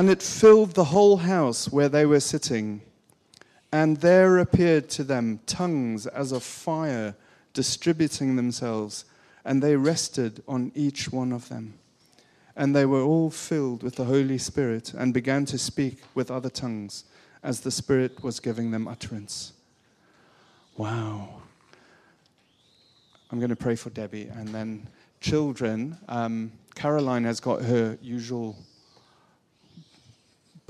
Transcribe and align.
And 0.00 0.08
it 0.08 0.22
filled 0.22 0.70
the 0.70 0.84
whole 0.84 1.18
house 1.18 1.70
where 1.70 1.90
they 1.90 2.06
were 2.06 2.20
sitting. 2.20 2.80
And 3.70 3.98
there 3.98 4.38
appeared 4.38 4.88
to 4.92 5.04
them 5.04 5.40
tongues 5.44 6.06
as 6.06 6.32
of 6.32 6.42
fire 6.42 7.14
distributing 7.52 8.34
themselves, 8.34 9.04
and 9.44 9.62
they 9.62 9.76
rested 9.76 10.42
on 10.48 10.72
each 10.74 11.12
one 11.12 11.32
of 11.32 11.50
them. 11.50 11.74
And 12.56 12.74
they 12.74 12.86
were 12.86 13.02
all 13.02 13.28
filled 13.28 13.82
with 13.82 13.96
the 13.96 14.06
Holy 14.06 14.38
Spirit 14.38 14.94
and 14.94 15.12
began 15.12 15.44
to 15.44 15.58
speak 15.58 15.98
with 16.14 16.30
other 16.30 16.48
tongues 16.48 17.04
as 17.42 17.60
the 17.60 17.70
Spirit 17.70 18.24
was 18.24 18.40
giving 18.40 18.70
them 18.70 18.88
utterance. 18.88 19.52
Wow. 20.78 21.42
I'm 23.30 23.38
going 23.38 23.50
to 23.50 23.54
pray 23.54 23.76
for 23.76 23.90
Debbie. 23.90 24.30
And 24.32 24.48
then, 24.48 24.88
children, 25.20 25.98
um, 26.08 26.52
Caroline 26.74 27.24
has 27.24 27.38
got 27.38 27.60
her 27.60 27.98
usual 28.00 28.56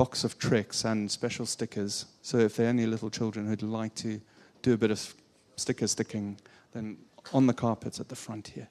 box 0.01 0.25
of 0.25 0.39
tricks 0.39 0.87
and 0.87 1.11
special 1.11 1.45
stickers. 1.45 2.07
So 2.23 2.39
if 2.39 2.57
there 2.57 2.65
are 2.65 2.71
any 2.71 2.87
little 2.87 3.11
children 3.11 3.47
who'd 3.47 3.63
like 3.63 3.95
to 3.97 4.19
do 4.63 4.73
a 4.73 4.77
bit 4.79 4.91
of 4.91 5.15
sticker 5.57 5.87
sticking, 5.87 6.39
then 6.73 6.97
on 7.35 7.47
the 7.47 7.53
carpets 7.53 8.01
at 8.01 8.09
the 8.09 8.17
front 8.17 8.49
here. 8.49 8.67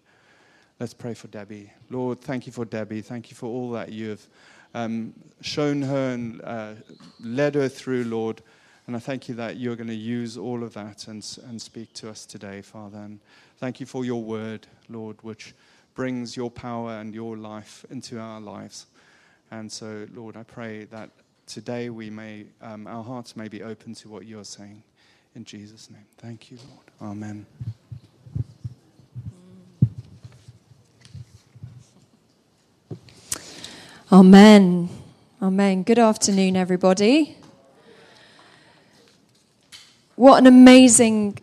Let's 0.80 0.95
pray 0.95 1.13
for 1.13 1.27
Debbie. 1.27 1.72
Lord, 1.91 2.19
thank 2.19 2.47
you 2.47 2.52
for 2.52 2.66
Debbie. 2.66 3.02
Thank 3.02 3.30
you 3.30 3.35
for 3.35 3.45
all 3.45 3.69
that 3.73 3.91
you 3.91 4.09
have 4.09 4.27
um, 4.73 5.13
shown 5.41 5.83
her 5.83 6.13
and 6.16 6.41
uh, 6.41 6.73
led 7.19 7.53
her 7.53 7.69
through, 7.69 8.05
Lord. 8.05 8.41
And 8.88 8.95
I 8.95 9.00
thank 9.00 9.30
you 9.30 9.35
that 9.35 9.57
you're 9.57 9.75
going 9.75 9.85
to 9.85 9.94
use 9.94 10.35
all 10.35 10.63
of 10.63 10.73
that 10.73 11.07
and, 11.07 11.23
and 11.47 11.61
speak 11.61 11.94
to 11.94 12.09
us 12.09 12.25
today, 12.25 12.63
Father. 12.63 12.97
And 12.97 13.19
thank 13.57 13.80
you 13.80 13.85
for 13.85 14.03
your 14.03 14.23
word, 14.23 14.66
Lord, 14.89 15.17
which 15.22 15.53
brings 15.94 16.35
your 16.35 16.50
power 16.50 16.94
and 16.94 17.13
your 17.13 17.38
life 17.38 17.85
into 17.91 18.19
our 18.19 18.41
lives. 18.41 18.88
And 19.52 19.72
so, 19.72 20.05
Lord, 20.14 20.38
I 20.38 20.44
pray 20.44 20.86
that 20.86 21.09
today 21.47 21.89
we 21.89 22.09
may, 22.09 22.45
um, 22.61 22.86
our 22.86 23.03
hearts 23.03 23.36
may 23.36 23.47
be 23.47 23.64
open 23.64 23.95
to 23.95 24.09
what 24.09 24.25
you're 24.25 24.44
saying. 24.44 24.83
In 25.36 25.44
Jesus' 25.44 25.89
name. 25.89 26.06
Thank 26.17 26.52
you, 26.52 26.58
Lord. 26.69 27.11
Amen. 27.11 27.45
Amen. 34.11 34.89
Amen. 35.41 35.84
Good 35.84 36.00
afternoon, 36.00 36.56
everybody. 36.56 37.38
What 40.16 40.38
an 40.39 40.47
amazing 40.47 41.38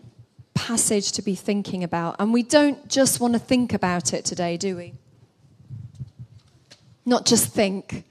passage 0.55 1.13
to 1.13 1.23
be 1.23 1.35
thinking 1.35 1.85
about. 1.85 2.17
And 2.19 2.33
we 2.33 2.43
don't 2.43 2.89
just 2.89 3.21
want 3.21 3.35
to 3.35 3.39
think 3.39 3.73
about 3.73 4.13
it 4.13 4.25
today, 4.25 4.57
do 4.57 4.77
we? 4.77 4.95
Not 7.07 7.25
just 7.25 7.53
think. 7.53 8.05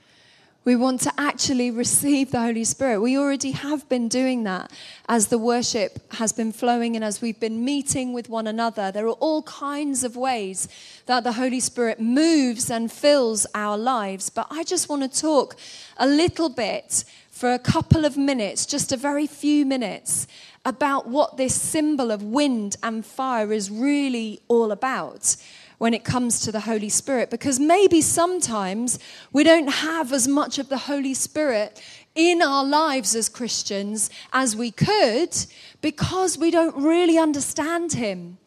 We 0.63 0.75
want 0.75 1.01
to 1.01 1.13
actually 1.15 1.69
receive 1.69 2.31
the 2.31 2.39
Holy 2.39 2.63
Spirit. 2.63 2.99
We 2.99 3.19
already 3.19 3.51
have 3.51 3.87
been 3.87 4.07
doing 4.07 4.45
that 4.45 4.71
as 5.07 5.27
the 5.27 5.37
worship 5.37 6.11
has 6.13 6.31
been 6.31 6.51
flowing 6.51 6.95
and 6.95 7.05
as 7.05 7.21
we've 7.21 7.39
been 7.39 7.63
meeting 7.63 8.13
with 8.13 8.29
one 8.29 8.47
another. 8.47 8.91
There 8.91 9.05
are 9.05 9.11
all 9.11 9.43
kinds 9.43 10.03
of 10.03 10.15
ways 10.15 10.67
that 11.05 11.23
the 11.23 11.33
Holy 11.33 11.59
Spirit 11.59 11.99
moves 11.99 12.71
and 12.71 12.91
fills 12.91 13.45
our 13.53 13.77
lives. 13.77 14.31
But 14.31 14.47
I 14.49 14.63
just 14.63 14.89
want 14.89 15.03
to 15.03 15.21
talk 15.21 15.55
a 15.97 16.07
little 16.07 16.49
bit 16.49 17.03
for 17.29 17.53
a 17.53 17.59
couple 17.59 18.05
of 18.05 18.17
minutes, 18.17 18.65
just 18.65 18.91
a 18.91 18.97
very 18.97 19.27
few 19.27 19.65
minutes, 19.67 20.25
about 20.63 21.07
what 21.07 21.37
this 21.37 21.53
symbol 21.53 22.09
of 22.09 22.23
wind 22.23 22.77
and 22.81 23.05
fire 23.05 23.53
is 23.53 23.69
really 23.69 24.41
all 24.47 24.71
about 24.71 25.35
when 25.77 25.93
it 25.93 26.03
comes 26.03 26.39
to 26.41 26.51
the 26.51 26.61
Holy 26.61 26.89
Spirit 26.89 27.29
because 27.29 27.59
maybe 27.59 28.01
sometimes 28.01 28.99
we 29.31 29.43
don't 29.43 29.67
have 29.67 30.13
as 30.13 30.27
much 30.27 30.59
of 30.59 30.69
the 30.69 30.77
Holy 30.77 31.13
Spirit 31.13 31.81
in 32.15 32.41
our 32.41 32.63
lives 32.63 33.15
as 33.15 33.29
Christians 33.29 34.09
as 34.31 34.55
we 34.55 34.71
could 34.71 35.35
because 35.81 36.37
we 36.37 36.49
don't 36.49 36.75
really 36.75 37.17
understand 37.17 37.93
Him. 37.93 38.37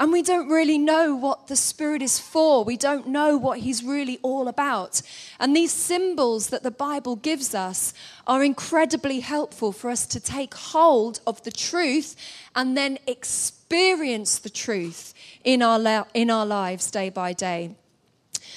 And 0.00 0.12
we 0.12 0.22
don't 0.22 0.48
really 0.48 0.78
know 0.78 1.16
what 1.16 1.48
the 1.48 1.56
Spirit 1.56 2.02
is 2.02 2.20
for. 2.20 2.62
We 2.62 2.76
don't 2.76 3.08
know 3.08 3.36
what 3.36 3.58
He's 3.58 3.82
really 3.82 4.20
all 4.22 4.46
about. 4.46 5.02
And 5.40 5.56
these 5.56 5.72
symbols 5.72 6.50
that 6.50 6.62
the 6.62 6.70
Bible 6.70 7.16
gives 7.16 7.52
us 7.52 7.92
are 8.24 8.44
incredibly 8.44 9.20
helpful 9.20 9.72
for 9.72 9.90
us 9.90 10.06
to 10.06 10.20
take 10.20 10.54
hold 10.54 11.20
of 11.26 11.42
the 11.42 11.50
truth 11.50 12.14
and 12.54 12.76
then 12.76 12.98
experience 13.08 14.38
the 14.38 14.50
truth 14.50 15.14
in 15.48 15.62
our, 15.62 16.06
in 16.12 16.28
our 16.28 16.44
lives 16.44 16.90
day 16.90 17.08
by 17.08 17.32
day. 17.32 17.74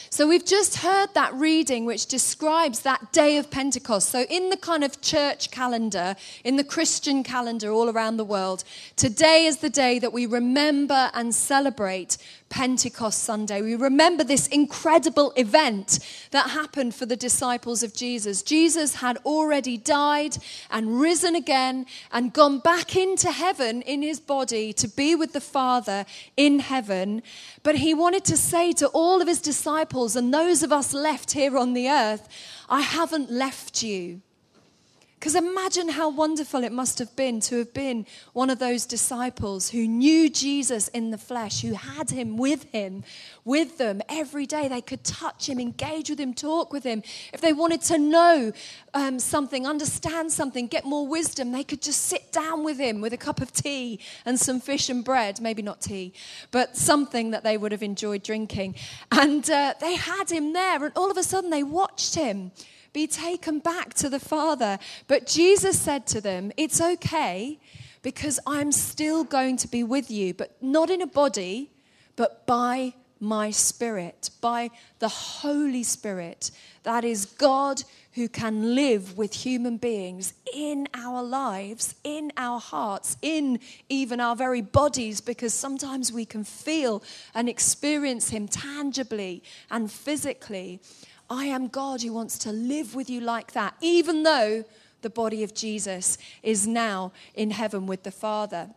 So 0.09 0.27
we've 0.27 0.45
just 0.45 0.75
heard 0.79 1.13
that 1.13 1.33
reading 1.33 1.85
which 1.85 2.05
describes 2.07 2.81
that 2.81 3.13
day 3.13 3.37
of 3.37 3.49
Pentecost. 3.49 4.09
So 4.09 4.23
in 4.23 4.49
the 4.49 4.57
kind 4.57 4.83
of 4.83 4.99
church 4.99 5.51
calendar, 5.51 6.17
in 6.43 6.57
the 6.57 6.65
Christian 6.65 7.23
calendar 7.23 7.71
all 7.71 7.89
around 7.89 8.17
the 8.17 8.25
world, 8.25 8.65
today 8.97 9.45
is 9.45 9.59
the 9.59 9.69
day 9.69 9.99
that 9.99 10.11
we 10.11 10.25
remember 10.25 11.11
and 11.13 11.33
celebrate 11.33 12.17
Pentecost 12.51 13.23
Sunday. 13.23 13.61
We 13.61 13.75
remember 13.75 14.23
this 14.23 14.45
incredible 14.47 15.31
event 15.37 15.99
that 16.31 16.49
happened 16.49 16.93
for 16.93 17.07
the 17.07 17.15
disciples 17.15 17.81
of 17.81 17.95
Jesus. 17.95 18.43
Jesus 18.43 18.95
had 18.95 19.17
already 19.25 19.77
died 19.77 20.37
and 20.69 20.99
risen 20.99 21.33
again 21.33 21.85
and 22.11 22.33
gone 22.33 22.59
back 22.59 22.95
into 22.95 23.31
heaven 23.31 23.81
in 23.81 24.01
his 24.03 24.19
body 24.19 24.73
to 24.73 24.87
be 24.89 25.15
with 25.15 25.31
the 25.31 25.41
Father 25.41 26.05
in 26.35 26.59
heaven. 26.59 27.23
But 27.63 27.75
he 27.75 27.93
wanted 27.93 28.25
to 28.25 28.37
say 28.37 28.73
to 28.73 28.87
all 28.89 29.21
of 29.21 29.29
his 29.29 29.41
disciples 29.41 30.17
and 30.17 30.33
those 30.33 30.61
of 30.61 30.73
us 30.73 30.93
left 30.93 31.31
here 31.31 31.57
on 31.57 31.73
the 31.73 31.89
earth, 31.89 32.27
I 32.69 32.81
haven't 32.81 33.31
left 33.31 33.81
you. 33.81 34.21
Because 35.21 35.35
imagine 35.35 35.87
how 35.87 36.09
wonderful 36.09 36.63
it 36.63 36.71
must 36.71 36.97
have 36.97 37.15
been 37.15 37.41
to 37.41 37.59
have 37.59 37.75
been 37.75 38.07
one 38.33 38.49
of 38.49 38.57
those 38.57 38.87
disciples 38.87 39.69
who 39.69 39.87
knew 39.87 40.31
Jesus 40.31 40.87
in 40.87 41.11
the 41.11 41.17
flesh, 41.19 41.61
who 41.61 41.75
had 41.75 42.09
him 42.09 42.37
with 42.37 42.63
him, 42.71 43.03
with 43.45 43.77
them 43.77 44.01
every 44.09 44.47
day. 44.47 44.67
They 44.67 44.81
could 44.81 45.03
touch 45.03 45.47
him, 45.47 45.59
engage 45.59 46.09
with 46.09 46.19
him, 46.19 46.33
talk 46.33 46.73
with 46.73 46.83
him. 46.83 47.03
If 47.33 47.39
they 47.39 47.53
wanted 47.53 47.83
to 47.83 47.99
know 47.99 48.51
um, 48.95 49.19
something, 49.19 49.67
understand 49.67 50.31
something, 50.31 50.65
get 50.65 50.85
more 50.85 51.07
wisdom, 51.07 51.51
they 51.51 51.65
could 51.65 51.83
just 51.83 52.01
sit 52.01 52.31
down 52.31 52.63
with 52.63 52.79
him 52.79 52.99
with 52.99 53.13
a 53.13 53.17
cup 53.17 53.41
of 53.41 53.51
tea 53.51 53.99
and 54.25 54.39
some 54.39 54.59
fish 54.59 54.89
and 54.89 55.05
bread. 55.05 55.39
Maybe 55.39 55.61
not 55.61 55.81
tea, 55.81 56.13
but 56.49 56.75
something 56.75 57.29
that 57.29 57.43
they 57.43 57.57
would 57.57 57.71
have 57.73 57.83
enjoyed 57.83 58.23
drinking. 58.23 58.73
And 59.11 59.47
uh, 59.51 59.75
they 59.79 59.93
had 59.93 60.31
him 60.31 60.53
there, 60.53 60.83
and 60.83 60.91
all 60.95 61.11
of 61.11 61.17
a 61.17 61.23
sudden 61.23 61.51
they 61.51 61.61
watched 61.61 62.15
him 62.15 62.53
be 62.93 63.07
taken 63.07 63.59
back 63.59 63.93
to 63.95 64.09
the 64.09 64.19
Father. 64.19 64.79
But 65.07 65.27
Jesus 65.27 65.79
said 65.79 66.05
to 66.07 66.21
them, 66.21 66.51
It's 66.57 66.81
okay 66.81 67.59
because 68.01 68.39
I'm 68.47 68.71
still 68.71 69.23
going 69.23 69.57
to 69.57 69.67
be 69.67 69.83
with 69.83 70.09
you, 70.09 70.33
but 70.33 70.61
not 70.61 70.89
in 70.89 71.01
a 71.01 71.07
body, 71.07 71.71
but 72.15 72.45
by 72.45 72.93
my 73.19 73.51
Spirit, 73.51 74.31
by 74.41 74.71
the 74.99 75.07
Holy 75.07 75.83
Spirit. 75.83 76.51
That 76.83 77.03
is 77.03 77.25
God 77.25 77.83
who 78.13 78.27
can 78.27 78.75
live 78.75 79.17
with 79.17 79.33
human 79.33 79.77
beings 79.77 80.33
in 80.53 80.87
our 80.93 81.23
lives, 81.23 81.95
in 82.03 82.31
our 82.35 82.59
hearts, 82.59 83.17
in 83.21 83.59
even 83.87 84.19
our 84.19 84.35
very 84.35 84.61
bodies, 84.61 85.21
because 85.21 85.53
sometimes 85.53 86.11
we 86.11 86.25
can 86.25 86.43
feel 86.43 87.03
and 87.33 87.47
experience 87.47 88.29
Him 88.29 88.47
tangibly 88.47 89.43
and 89.69 89.91
physically. 89.91 90.81
I 91.29 91.45
am 91.45 91.67
God 91.67 92.01
who 92.01 92.11
wants 92.11 92.37
to 92.39 92.51
live 92.51 92.95
with 92.95 93.09
you 93.09 93.21
like 93.21 93.53
that, 93.53 93.75
even 93.79 94.23
though 94.23 94.65
the 95.01 95.09
body 95.09 95.43
of 95.43 95.53
Jesus 95.53 96.17
is 96.43 96.67
now 96.67 97.13
in 97.33 97.51
heaven 97.51 97.85
with 97.87 98.03
the 98.03 98.11
Father. 98.11 98.69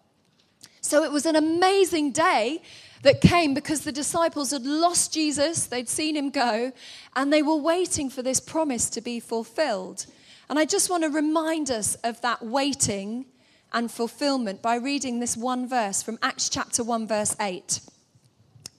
So 0.84 1.02
it 1.02 1.10
was 1.10 1.24
an 1.24 1.34
amazing 1.34 2.12
day 2.12 2.60
that 3.04 3.22
came 3.22 3.54
because 3.54 3.80
the 3.80 3.90
disciples 3.90 4.50
had 4.50 4.66
lost 4.66 5.14
Jesus, 5.14 5.64
they'd 5.64 5.88
seen 5.88 6.14
him 6.14 6.28
go, 6.28 6.72
and 7.16 7.32
they 7.32 7.42
were 7.42 7.56
waiting 7.56 8.10
for 8.10 8.20
this 8.20 8.38
promise 8.38 8.90
to 8.90 9.00
be 9.00 9.18
fulfilled. 9.18 10.04
And 10.50 10.58
I 10.58 10.66
just 10.66 10.90
want 10.90 11.02
to 11.04 11.08
remind 11.08 11.70
us 11.70 11.94
of 12.04 12.20
that 12.20 12.44
waiting 12.44 13.24
and 13.72 13.90
fulfillment 13.90 14.60
by 14.60 14.76
reading 14.76 15.20
this 15.20 15.38
one 15.38 15.66
verse 15.66 16.02
from 16.02 16.18
Acts 16.22 16.50
chapter 16.50 16.84
1, 16.84 17.06
verse 17.08 17.34
8. 17.40 17.80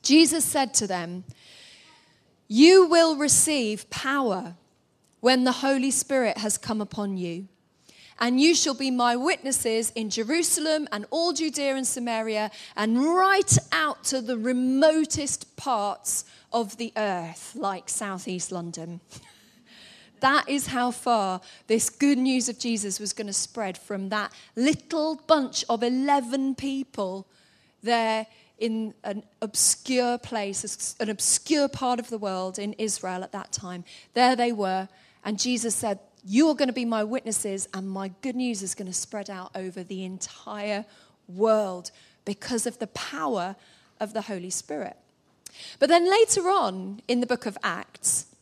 Jesus 0.03 0.45
said 0.45 0.75
to 0.75 0.85
them, 0.85 1.23
you 2.47 2.85
will 2.85 3.15
receive 3.15 3.89
power 3.89 4.53
when 5.21 5.43
the 5.43 5.51
Holy 5.51 5.89
Spirit 5.89 6.37
has 6.37 6.59
come 6.59 6.81
upon 6.81 7.17
you. 7.17 7.47
And 8.19 8.39
you 8.39 8.55
shall 8.55 8.73
be 8.73 8.91
my 8.91 9.15
witnesses 9.15 9.91
in 9.95 10.09
Jerusalem 10.09 10.87
and 10.91 11.05
all 11.09 11.33
Judea 11.33 11.75
and 11.75 11.85
Samaria 11.85 12.49
and 12.77 13.03
right 13.03 13.57
out 13.71 14.03
to 14.05 14.21
the 14.21 14.37
remotest 14.37 15.55
parts 15.57 16.23
of 16.53 16.77
the 16.77 16.93
earth, 16.95 17.53
like 17.55 17.89
southeast 17.89 18.51
London. 18.51 19.01
that 20.21 20.47
is 20.47 20.67
how 20.67 20.91
far 20.91 21.41
this 21.67 21.89
good 21.89 22.17
news 22.17 22.47
of 22.47 22.57
Jesus 22.57 22.99
was 22.99 23.11
going 23.11 23.27
to 23.27 23.33
spread 23.33 23.77
from 23.77 24.09
that 24.09 24.31
little 24.55 25.21
bunch 25.27 25.65
of 25.67 25.83
11 25.83 26.55
people 26.55 27.27
there 27.83 28.25
in 28.57 28.93
an 29.03 29.23
obscure 29.41 30.17
place, 30.17 30.95
an 30.99 31.09
obscure 31.09 31.67
part 31.67 31.99
of 31.99 32.09
the 32.09 32.17
world 32.17 32.57
in 32.57 32.73
Israel 32.73 33.23
at 33.23 33.33
that 33.33 33.51
time. 33.51 33.83
There 34.13 34.35
they 34.35 34.53
were, 34.53 34.87
and 35.25 35.37
Jesus 35.37 35.75
said, 35.75 35.99
You 36.27 36.49
are 36.49 36.55
going 36.55 36.69
to 36.69 36.73
be 36.73 36.85
my 36.85 37.03
witnesses, 37.03 37.67
and 37.71 37.87
my 37.87 38.09
good 38.21 38.35
news 38.35 38.63
is 38.63 38.73
going 38.73 38.87
to 38.87 38.93
spread 38.93 39.29
out 39.29 39.51
over 39.53 39.83
the 39.83 40.03
entire 40.03 40.85
world 41.27 41.91
because 42.25 42.65
of 42.65 42.79
the 42.79 42.87
power 42.87 43.55
of 43.99 44.13
the 44.13 44.23
Holy 44.23 44.49
Spirit. 44.49 44.97
But 45.77 45.89
then 45.89 46.09
later 46.09 46.49
on 46.49 47.01
in 47.07 47.21
the 47.21 47.27
book 47.27 47.45
of 47.45 47.59
Acts, 47.63 48.34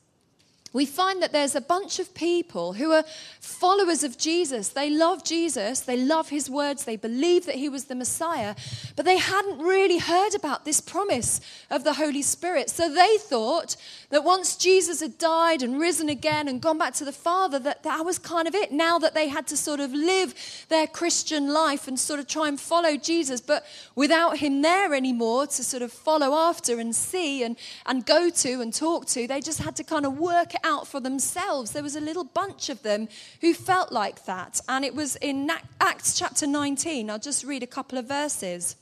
we 0.74 0.88
find 0.88 1.22
that 1.22 1.32
there's 1.32 1.56
a 1.56 1.62
bunch 1.62 2.00
of 2.00 2.16
people 2.16 2.74
who 2.74 2.92
are 2.92 3.04
followers 3.40 4.04
of 4.04 4.18
Jesus. 4.18 4.70
They 4.70 4.90
love 4.90 5.24
Jesus, 5.24 5.82
they 5.82 5.98
love 5.98 6.30
his 6.30 6.50
words, 6.50 6.84
they 6.84 6.96
believe 6.96 7.46
that 7.46 7.56
he 7.56 7.70
was 7.70 7.86
the 7.86 7.96
Messiah, 7.96 8.56
but 8.96 9.06
they 9.06 9.18
hadn't 9.18 9.60
really 9.60 10.00
heard 10.00 10.34
about 10.34 10.66
this 10.66 10.82
promise 10.82 11.40
of 11.70 11.84
the 11.84 11.94
Holy 11.94 12.24
Spirit. 12.24 12.72
So 12.72 12.92
they 12.92 13.18
thought 13.20 13.76
that 14.10 14.24
once 14.24 14.56
Jesus 14.56 15.00
had 15.00 15.20
died 15.20 15.62
and 15.62 15.80
risen 15.80 16.10
again 16.10 16.48
and 16.48 16.60
gone 16.60 16.80
back 16.80 16.94
to 16.96 17.06
the 17.06 17.12
Father, 17.12 17.60
that 17.60 17.84
that 17.84 18.04
was 18.04 18.18
kind 18.18 18.48
of 18.48 18.56
it. 18.56 18.72
Now 18.72 18.98
that 18.98 19.14
they 19.14 19.28
had 19.28 19.46
to 19.48 19.58
sort 19.58 19.80
of 19.80 19.94
live 19.94 20.34
their 20.70 20.88
Christian 20.88 21.54
life 21.54 21.88
and 21.88 22.00
sort 22.00 22.20
of 22.20 22.28
try 22.28 22.48
and 22.48 22.60
follow 22.60 22.98
Jesus, 22.98 23.42
but 23.42 23.64
without 23.96 24.38
him 24.38 24.64
there 24.64 24.96
anymore 24.96 25.46
to 25.46 25.64
sort 25.64 25.84
of 25.84 25.92
follow 25.92 26.34
after 26.34 26.80
and 26.80 26.96
see 26.96 27.44
and, 27.44 27.58
and 27.86 28.06
go 28.08 28.32
to 28.32 28.62
and 28.62 28.74
talk 28.74 29.06
to, 29.08 29.28
they 29.28 29.40
just 29.40 29.62
had 29.62 29.76
to 29.76 29.84
kind 29.84 30.06
of 30.06 30.18
work 30.18 30.56
it 30.56 30.63
out 30.64 30.88
for 30.88 31.00
themselves. 31.00 31.72
There 31.72 31.84
was 31.84 31.96
a 31.96 32.02
little 32.02 32.24
bunch 32.24 32.70
of 32.70 32.82
them 32.84 33.08
who 33.42 33.54
felt 33.54 33.92
like 33.92 34.26
that. 34.26 34.62
And 34.68 34.84
it 34.86 34.96
was 34.96 35.16
in 35.18 35.50
Acts 35.80 36.18
chapter 36.18 36.48
19. 36.48 37.10
I'll 37.10 37.20
just 37.20 37.44
read 37.44 37.64
a 37.64 37.68
couple 37.68 37.98
of 37.98 38.08
verses. 38.08 38.76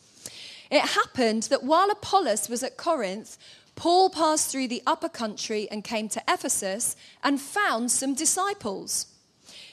It 0.70 0.82
happened 0.82 1.44
that 1.44 1.64
while 1.64 1.92
Apollos 1.92 2.48
was 2.48 2.64
at 2.64 2.78
Corinth, 2.78 3.38
Paul 3.76 4.10
passed 4.10 4.52
through 4.52 4.68
the 4.68 4.84
upper 4.86 5.10
country 5.10 5.68
and 5.70 5.84
came 5.84 6.08
to 6.10 6.24
Ephesus 6.28 6.96
and 7.24 7.42
found 7.42 7.92
some 7.92 8.14
disciples. 8.14 9.08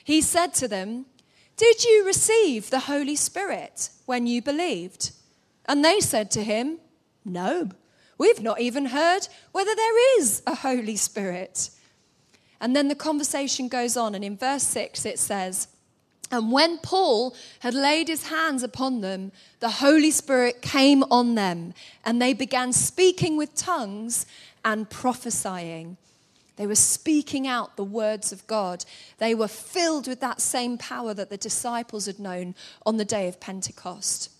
He 0.02 0.20
said 0.20 0.54
to 0.54 0.68
them, 0.68 1.06
Did 1.56 1.84
you 1.84 2.04
receive 2.06 2.70
the 2.70 2.80
Holy 2.80 3.16
Spirit 3.16 3.90
when 4.06 4.26
you 4.26 4.40
believed? 4.40 5.12
And 5.66 5.84
they 5.84 6.00
said 6.00 6.30
to 6.32 6.42
him, 6.42 6.78
No, 7.24 7.68
we've 8.16 8.40
not 8.40 8.60
even 8.60 8.86
heard 8.86 9.28
whether 9.52 9.74
there 9.74 10.18
is 10.18 10.42
a 10.46 10.54
Holy 10.54 10.96
Spirit. 10.96 11.70
And 12.60 12.74
then 12.74 12.88
the 12.88 12.94
conversation 12.94 13.68
goes 13.68 13.96
on, 13.96 14.14
and 14.14 14.24
in 14.24 14.36
verse 14.36 14.64
6 14.64 15.06
it 15.06 15.18
says, 15.18 15.68
And 16.30 16.50
when 16.50 16.78
Paul 16.78 17.34
had 17.60 17.74
laid 17.74 18.08
his 18.08 18.28
hands 18.28 18.62
upon 18.62 19.00
them, 19.00 19.32
the 19.60 19.70
Holy 19.70 20.10
Spirit 20.10 20.60
came 20.62 21.04
on 21.04 21.34
them, 21.34 21.74
and 22.04 22.20
they 22.20 22.32
began 22.32 22.72
speaking 22.72 23.36
with 23.36 23.54
tongues 23.54 24.26
and 24.64 24.90
prophesying. 24.90 25.96
They 26.56 26.66
were 26.66 26.74
speaking 26.74 27.46
out 27.46 27.76
the 27.76 27.84
words 27.84 28.32
of 28.32 28.44
God. 28.48 28.84
They 29.18 29.32
were 29.32 29.48
filled 29.48 30.08
with 30.08 30.20
that 30.20 30.40
same 30.40 30.76
power 30.76 31.14
that 31.14 31.30
the 31.30 31.36
disciples 31.36 32.06
had 32.06 32.18
known 32.18 32.56
on 32.84 32.96
the 32.96 33.04
day 33.04 33.28
of 33.28 33.38
Pentecost. 33.38 34.30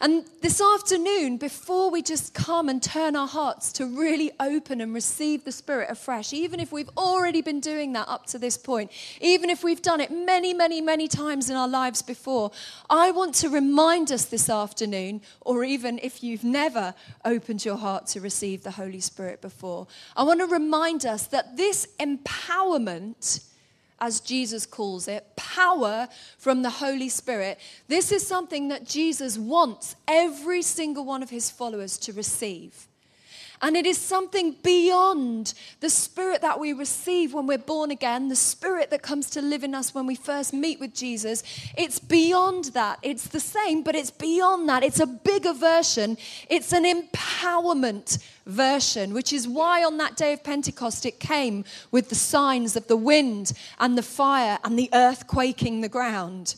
And 0.00 0.24
this 0.42 0.60
afternoon, 0.60 1.38
before 1.38 1.90
we 1.90 2.02
just 2.02 2.32
come 2.32 2.68
and 2.68 2.80
turn 2.80 3.16
our 3.16 3.26
hearts 3.26 3.72
to 3.72 3.86
really 3.86 4.30
open 4.38 4.80
and 4.80 4.94
receive 4.94 5.44
the 5.44 5.50
Spirit 5.50 5.90
afresh, 5.90 6.32
even 6.32 6.60
if 6.60 6.70
we've 6.70 6.90
already 6.96 7.42
been 7.42 7.58
doing 7.58 7.92
that 7.94 8.06
up 8.08 8.26
to 8.26 8.38
this 8.38 8.56
point, 8.56 8.92
even 9.20 9.50
if 9.50 9.64
we've 9.64 9.82
done 9.82 10.00
it 10.00 10.12
many, 10.12 10.54
many, 10.54 10.80
many 10.80 11.08
times 11.08 11.50
in 11.50 11.56
our 11.56 11.66
lives 11.66 12.02
before, 12.02 12.52
I 12.88 13.10
want 13.10 13.34
to 13.36 13.48
remind 13.48 14.12
us 14.12 14.26
this 14.26 14.48
afternoon, 14.48 15.20
or 15.40 15.64
even 15.64 15.98
if 16.00 16.22
you've 16.22 16.44
never 16.44 16.94
opened 17.24 17.64
your 17.64 17.76
heart 17.76 18.06
to 18.08 18.20
receive 18.20 18.62
the 18.62 18.70
Holy 18.70 19.00
Spirit 19.00 19.40
before, 19.40 19.88
I 20.16 20.22
want 20.22 20.38
to 20.40 20.46
remind 20.46 21.06
us 21.06 21.26
that 21.26 21.56
this 21.56 21.88
empowerment 21.98 23.44
as 24.00 24.20
Jesus 24.20 24.66
calls 24.66 25.06
it, 25.06 25.24
power 25.36 26.08
from 26.38 26.62
the 26.62 26.70
Holy 26.70 27.08
Spirit. 27.08 27.58
This 27.86 28.10
is 28.10 28.26
something 28.26 28.68
that 28.68 28.84
Jesus 28.84 29.38
wants 29.38 29.94
every 30.06 30.62
single 30.62 31.04
one 31.04 31.22
of 31.22 31.30
his 31.30 31.50
followers 31.50 31.98
to 31.98 32.12
receive. 32.12 32.87
And 33.60 33.76
it 33.76 33.86
is 33.86 33.98
something 33.98 34.56
beyond 34.62 35.54
the 35.80 35.90
spirit 35.90 36.42
that 36.42 36.60
we 36.60 36.72
receive 36.72 37.34
when 37.34 37.46
we're 37.46 37.58
born 37.58 37.90
again, 37.90 38.28
the 38.28 38.36
spirit 38.36 38.90
that 38.90 39.02
comes 39.02 39.30
to 39.30 39.42
live 39.42 39.64
in 39.64 39.74
us 39.74 39.94
when 39.94 40.06
we 40.06 40.14
first 40.14 40.52
meet 40.52 40.80
with 40.80 40.94
Jesus. 40.94 41.42
It's 41.76 41.98
beyond 41.98 42.66
that. 42.66 42.98
It's 43.02 43.28
the 43.28 43.40
same, 43.40 43.82
but 43.82 43.94
it's 43.94 44.10
beyond 44.10 44.68
that. 44.68 44.82
It's 44.82 45.00
a 45.00 45.06
bigger 45.06 45.52
version. 45.52 46.16
It's 46.48 46.72
an 46.72 46.84
empowerment 46.84 48.22
version, 48.46 49.12
which 49.12 49.32
is 49.32 49.46
why 49.46 49.84
on 49.84 49.98
that 49.98 50.16
day 50.16 50.32
of 50.32 50.42
Pentecost 50.42 51.04
it 51.04 51.20
came 51.20 51.64
with 51.90 52.08
the 52.08 52.14
signs 52.14 52.76
of 52.76 52.86
the 52.86 52.96
wind 52.96 53.52
and 53.78 53.98
the 53.98 54.02
fire 54.02 54.58
and 54.64 54.78
the 54.78 54.88
earth 54.92 55.26
quaking 55.26 55.80
the 55.80 55.88
ground. 55.88 56.56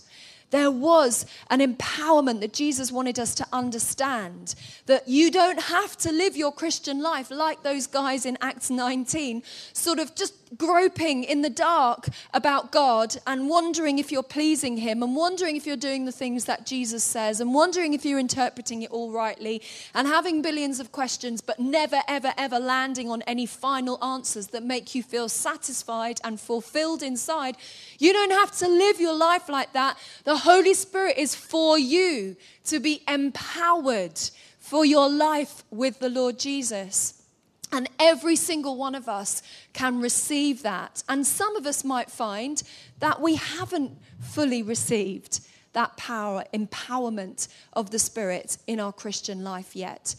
There 0.51 0.71
was 0.71 1.27
an 1.49 1.61
empowerment 1.61 2.41
that 2.41 2.53
Jesus 2.53 2.91
wanted 2.91 3.19
us 3.19 3.35
to 3.37 3.47
understand 3.53 4.55
that 4.87 5.09
you 5.09 5.31
don't 5.31 5.61
have 5.63 5.97
to 5.99 6.13
live 6.13 6.37
your 6.37 6.53
Christian 6.53 7.03
life 7.03 7.31
like 7.31 7.63
those 7.63 7.87
guys 7.87 8.27
in 8.27 8.37
Acts 8.41 8.71
19, 8.71 9.43
sort 9.73 9.99
of 9.99 10.15
just 10.15 10.35
groping 10.57 11.23
in 11.23 11.43
the 11.43 11.51
dark 11.51 12.09
about 12.35 12.73
God 12.73 13.17
and 13.27 13.49
wondering 13.49 13.99
if 13.99 14.11
you're 14.11 14.23
pleasing 14.23 14.79
Him 14.79 15.03
and 15.03 15.15
wondering 15.15 15.57
if 15.57 15.67
you're 15.67 15.77
doing 15.77 16.05
the 16.05 16.13
things 16.13 16.47
that 16.47 16.67
Jesus 16.67 17.05
says 17.05 17.41
and 17.41 17.55
wondering 17.55 17.95
if 17.95 18.05
you're 18.05 18.19
interpreting 18.19 18.83
it 18.83 18.91
all 18.91 19.13
rightly 19.13 19.63
and 19.95 20.09
having 20.09 20.43
billions 20.43 20.81
of 20.81 20.91
questions, 20.91 21.41
but 21.41 21.61
never, 21.61 22.01
ever, 22.09 22.33
ever 22.37 22.59
landing 22.59 23.11
on 23.11 23.23
any 23.23 23.47
final 23.47 24.03
answers 24.03 24.49
that 24.49 24.65
make 24.65 24.95
you 24.95 25.03
feel 25.03 25.29
satisfied 25.29 26.21
and 26.25 26.41
fulfilled 26.41 27.03
inside. 27.03 27.57
You 28.01 28.15
don't 28.15 28.33
have 28.33 28.51
to 28.59 28.67
live 28.67 28.99
your 28.99 29.15
life 29.15 29.49
like 29.49 29.75
that. 29.75 29.99
The 30.25 30.39
Holy 30.39 30.73
Spirit 30.73 31.19
is 31.19 31.35
for 31.35 31.79
you 31.79 32.35
to 32.65 32.81
be 32.81 33.03
empowered 33.07 34.19
for 34.59 34.87
your 34.87 35.11
life 35.11 35.65
with 35.71 35.99
the 35.99 36.09
Lord 36.09 36.39
Jesus. 36.39 37.23
And 37.71 37.91
every 37.99 38.37
single 38.37 38.79
one 38.79 38.95
of 38.95 39.07
us 39.07 39.43
can 39.75 40.01
receive 40.01 40.63
that. 40.63 41.03
And 41.11 41.27
some 41.27 41.57
of 41.57 41.67
us 41.67 41.85
might 41.85 42.11
find 42.11 42.63
that 43.01 43.21
we 43.21 43.35
haven't 43.35 43.99
fully 44.19 44.63
received 44.63 45.41
that 45.75 45.99
power, 45.99 46.45
empowerment 46.55 47.49
of 47.75 47.91
the 47.91 47.99
Spirit 47.99 48.57
in 48.67 48.81
our 48.81 48.95
Christian 48.95 49.45
life 49.45 49.77
yet. 49.77 50.17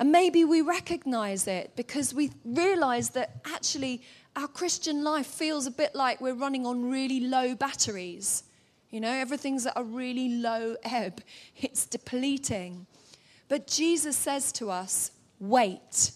And 0.00 0.10
maybe 0.10 0.44
we 0.44 0.60
recognize 0.60 1.46
it 1.46 1.76
because 1.76 2.12
we 2.12 2.32
realize 2.44 3.10
that 3.10 3.36
actually 3.44 4.02
our 4.36 4.48
Christian 4.48 5.02
life 5.02 5.26
feels 5.26 5.66
a 5.66 5.70
bit 5.70 5.94
like 5.94 6.20
we're 6.20 6.34
running 6.34 6.66
on 6.66 6.88
really 6.88 7.20
low 7.20 7.54
batteries. 7.54 8.44
You 8.90 9.00
know, 9.00 9.10
everything's 9.10 9.66
at 9.66 9.74
a 9.76 9.84
really 9.84 10.28
low 10.28 10.76
ebb, 10.82 11.22
it's 11.56 11.86
depleting. 11.86 12.86
But 13.48 13.66
Jesus 13.66 14.16
says 14.16 14.52
to 14.52 14.70
us, 14.70 15.10
wait, 15.40 16.12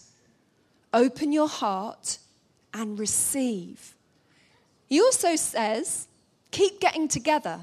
open 0.93 1.33
your 1.33 1.49
heart 1.49 2.19
and 2.73 2.97
receive. 2.97 3.95
He 4.87 5.01
also 5.01 5.35
says, 5.35 6.07
keep 6.51 6.79
getting 6.79 7.07
together 7.07 7.61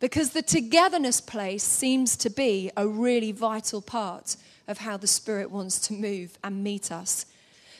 because 0.00 0.30
the 0.30 0.42
togetherness 0.42 1.20
place 1.20 1.62
seems 1.62 2.16
to 2.16 2.30
be 2.30 2.70
a 2.76 2.86
really 2.86 3.32
vital 3.32 3.80
part 3.80 4.36
of 4.66 4.78
how 4.78 4.96
the 4.96 5.06
Spirit 5.06 5.50
wants 5.50 5.78
to 5.86 5.92
move 5.92 6.38
and 6.42 6.64
meet 6.64 6.90
us 6.90 7.26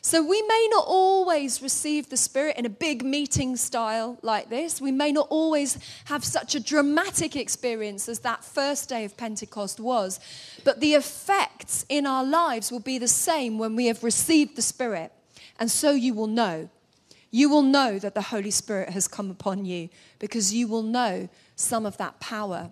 so 0.02 0.22
we 0.22 0.40
may 0.42 0.68
not 0.70 0.84
always 0.86 1.60
receive 1.62 2.08
the 2.08 2.16
Spirit 2.16 2.56
in 2.56 2.66
a 2.66 2.70
big 2.70 3.04
meeting 3.04 3.56
style 3.56 4.18
like 4.22 4.48
this. 4.48 4.80
We 4.80 4.92
may 4.92 5.12
not 5.12 5.26
always 5.30 5.78
have 6.06 6.24
such 6.24 6.54
a 6.54 6.60
dramatic 6.60 7.34
experience 7.34 8.08
as 8.08 8.20
that 8.20 8.44
first 8.44 8.88
day 8.88 9.04
of 9.04 9.16
Pentecost 9.16 9.80
was. 9.80 10.20
But 10.64 10.80
the 10.80 10.94
effects 10.94 11.84
in 11.88 12.06
our 12.06 12.24
lives 12.24 12.70
will 12.70 12.80
be 12.80 12.98
the 12.98 13.08
same 13.08 13.58
when 13.58 13.74
we 13.74 13.86
have 13.86 14.04
received 14.04 14.56
the 14.56 14.62
Spirit. 14.62 15.12
And 15.58 15.70
so 15.70 15.90
you 15.90 16.14
will 16.14 16.26
know. 16.26 16.68
You 17.30 17.50
will 17.50 17.62
know 17.62 17.98
that 17.98 18.14
the 18.14 18.22
Holy 18.22 18.50
Spirit 18.50 18.90
has 18.90 19.08
come 19.08 19.30
upon 19.30 19.64
you 19.64 19.88
because 20.18 20.54
you 20.54 20.68
will 20.68 20.82
know 20.82 21.28
some 21.56 21.84
of 21.84 21.96
that 21.96 22.20
power. 22.20 22.70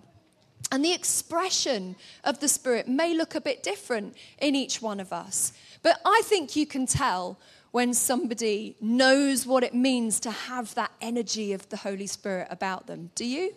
And 0.71 0.83
the 0.83 0.93
expression 0.93 1.95
of 2.23 2.39
the 2.39 2.47
Spirit 2.47 2.87
may 2.87 3.13
look 3.13 3.35
a 3.35 3.41
bit 3.41 3.61
different 3.61 4.15
in 4.39 4.55
each 4.55 4.81
one 4.81 4.99
of 4.99 5.13
us. 5.13 5.53
But 5.85 6.01
I 6.03 6.23
think 6.25 6.55
you 6.55 6.65
can 6.65 6.87
tell 6.87 7.37
when 7.69 7.93
somebody 7.93 8.75
knows 8.81 9.45
what 9.45 9.63
it 9.63 9.75
means 9.75 10.19
to 10.21 10.31
have 10.31 10.73
that 10.73 10.89
energy 10.99 11.53
of 11.53 11.69
the 11.69 11.77
Holy 11.77 12.07
Spirit 12.07 12.47
about 12.49 12.87
them. 12.87 13.11
Do 13.13 13.23
you? 13.23 13.53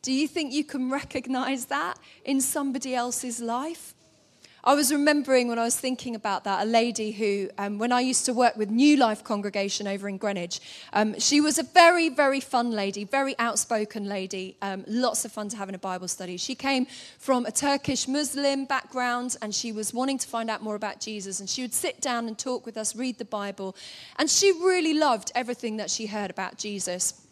Do 0.00 0.12
you 0.12 0.28
think 0.28 0.52
you 0.52 0.62
can 0.62 0.92
recognize 0.92 1.64
that 1.64 1.98
in 2.24 2.40
somebody 2.40 2.94
else's 2.94 3.40
life? 3.40 3.95
I 4.66 4.74
was 4.74 4.90
remembering 4.90 5.46
when 5.46 5.60
I 5.60 5.62
was 5.62 5.76
thinking 5.76 6.16
about 6.16 6.42
that, 6.42 6.66
a 6.66 6.68
lady 6.68 7.12
who, 7.12 7.48
um, 7.56 7.78
when 7.78 7.92
I 7.92 8.00
used 8.00 8.26
to 8.26 8.34
work 8.34 8.56
with 8.56 8.68
New 8.68 8.96
Life 8.96 9.22
Congregation 9.22 9.86
over 9.86 10.08
in 10.08 10.18
Greenwich, 10.18 10.58
um, 10.92 11.16
she 11.20 11.40
was 11.40 11.60
a 11.60 11.62
very, 11.62 12.08
very 12.08 12.40
fun 12.40 12.72
lady, 12.72 13.04
very 13.04 13.38
outspoken 13.38 14.08
lady, 14.08 14.56
um, 14.62 14.84
lots 14.88 15.24
of 15.24 15.30
fun 15.30 15.48
to 15.50 15.56
have 15.56 15.68
in 15.68 15.76
a 15.76 15.78
Bible 15.78 16.08
study. 16.08 16.36
She 16.36 16.56
came 16.56 16.88
from 17.20 17.46
a 17.46 17.52
Turkish 17.52 18.08
Muslim 18.08 18.64
background 18.64 19.36
and 19.40 19.54
she 19.54 19.70
was 19.70 19.94
wanting 19.94 20.18
to 20.18 20.26
find 20.26 20.50
out 20.50 20.64
more 20.64 20.74
about 20.74 20.98
Jesus. 20.98 21.38
And 21.38 21.48
she 21.48 21.62
would 21.62 21.72
sit 21.72 22.00
down 22.00 22.26
and 22.26 22.36
talk 22.36 22.66
with 22.66 22.76
us, 22.76 22.96
read 22.96 23.18
the 23.18 23.24
Bible. 23.24 23.76
And 24.18 24.28
she 24.28 24.50
really 24.50 24.94
loved 24.94 25.30
everything 25.36 25.76
that 25.76 25.92
she 25.92 26.06
heard 26.06 26.28
about 26.28 26.58
Jesus. 26.58 27.25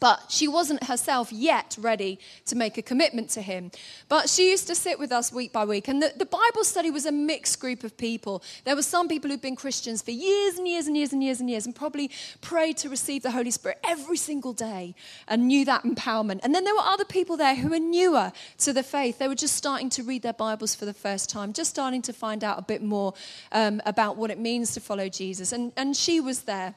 But 0.00 0.24
she 0.30 0.48
wasn't 0.48 0.84
herself 0.84 1.30
yet 1.30 1.76
ready 1.78 2.18
to 2.46 2.56
make 2.56 2.78
a 2.78 2.82
commitment 2.82 3.28
to 3.30 3.42
him. 3.42 3.70
But 4.08 4.30
she 4.30 4.50
used 4.50 4.66
to 4.68 4.74
sit 4.74 4.98
with 4.98 5.12
us 5.12 5.30
week 5.30 5.52
by 5.52 5.66
week. 5.66 5.88
And 5.88 6.02
the, 6.02 6.12
the, 6.16 6.26
Bible 6.26 6.64
study 6.64 6.90
was 6.90 7.04
a 7.04 7.12
mixed 7.12 7.60
group 7.60 7.84
of 7.84 7.96
people. 7.98 8.42
There 8.64 8.74
were 8.74 8.82
some 8.82 9.08
people 9.08 9.30
who'd 9.30 9.42
been 9.42 9.56
Christians 9.56 10.00
for 10.00 10.10
years 10.10 10.56
and 10.56 10.66
years 10.66 10.86
and 10.86 10.96
years 10.96 11.12
and 11.12 11.22
years 11.22 11.40
and 11.40 11.50
years 11.50 11.66
and 11.66 11.74
probably 11.74 12.10
prayed 12.40 12.78
to 12.78 12.88
receive 12.88 13.22
the 13.22 13.32
Holy 13.32 13.50
Spirit 13.50 13.78
every 13.86 14.16
single 14.16 14.54
day 14.54 14.94
and 15.28 15.46
knew 15.46 15.66
that 15.66 15.82
empowerment. 15.82 16.40
And 16.42 16.54
then 16.54 16.64
there 16.64 16.74
were 16.74 16.80
other 16.80 17.04
people 17.04 17.36
there 17.36 17.56
who 17.56 17.68
were 17.68 17.78
newer 17.78 18.32
to 18.58 18.72
the 18.72 18.82
faith. 18.82 19.18
They 19.18 19.28
were 19.28 19.34
just 19.34 19.54
starting 19.54 19.90
to 19.90 20.02
read 20.02 20.22
their 20.22 20.32
Bibles 20.32 20.74
for 20.74 20.86
the 20.86 20.94
first 20.94 21.28
time, 21.28 21.52
just 21.52 21.70
starting 21.70 22.00
to 22.02 22.14
find 22.14 22.42
out 22.42 22.58
a 22.58 22.62
bit 22.62 22.82
more 22.82 23.12
um, 23.52 23.82
about 23.84 24.16
what 24.16 24.30
it 24.30 24.38
means 24.38 24.72
to 24.74 24.80
follow 24.80 25.10
Jesus. 25.10 25.52
And, 25.52 25.72
and 25.76 25.94
she 25.94 26.20
was 26.20 26.42
there 26.42 26.74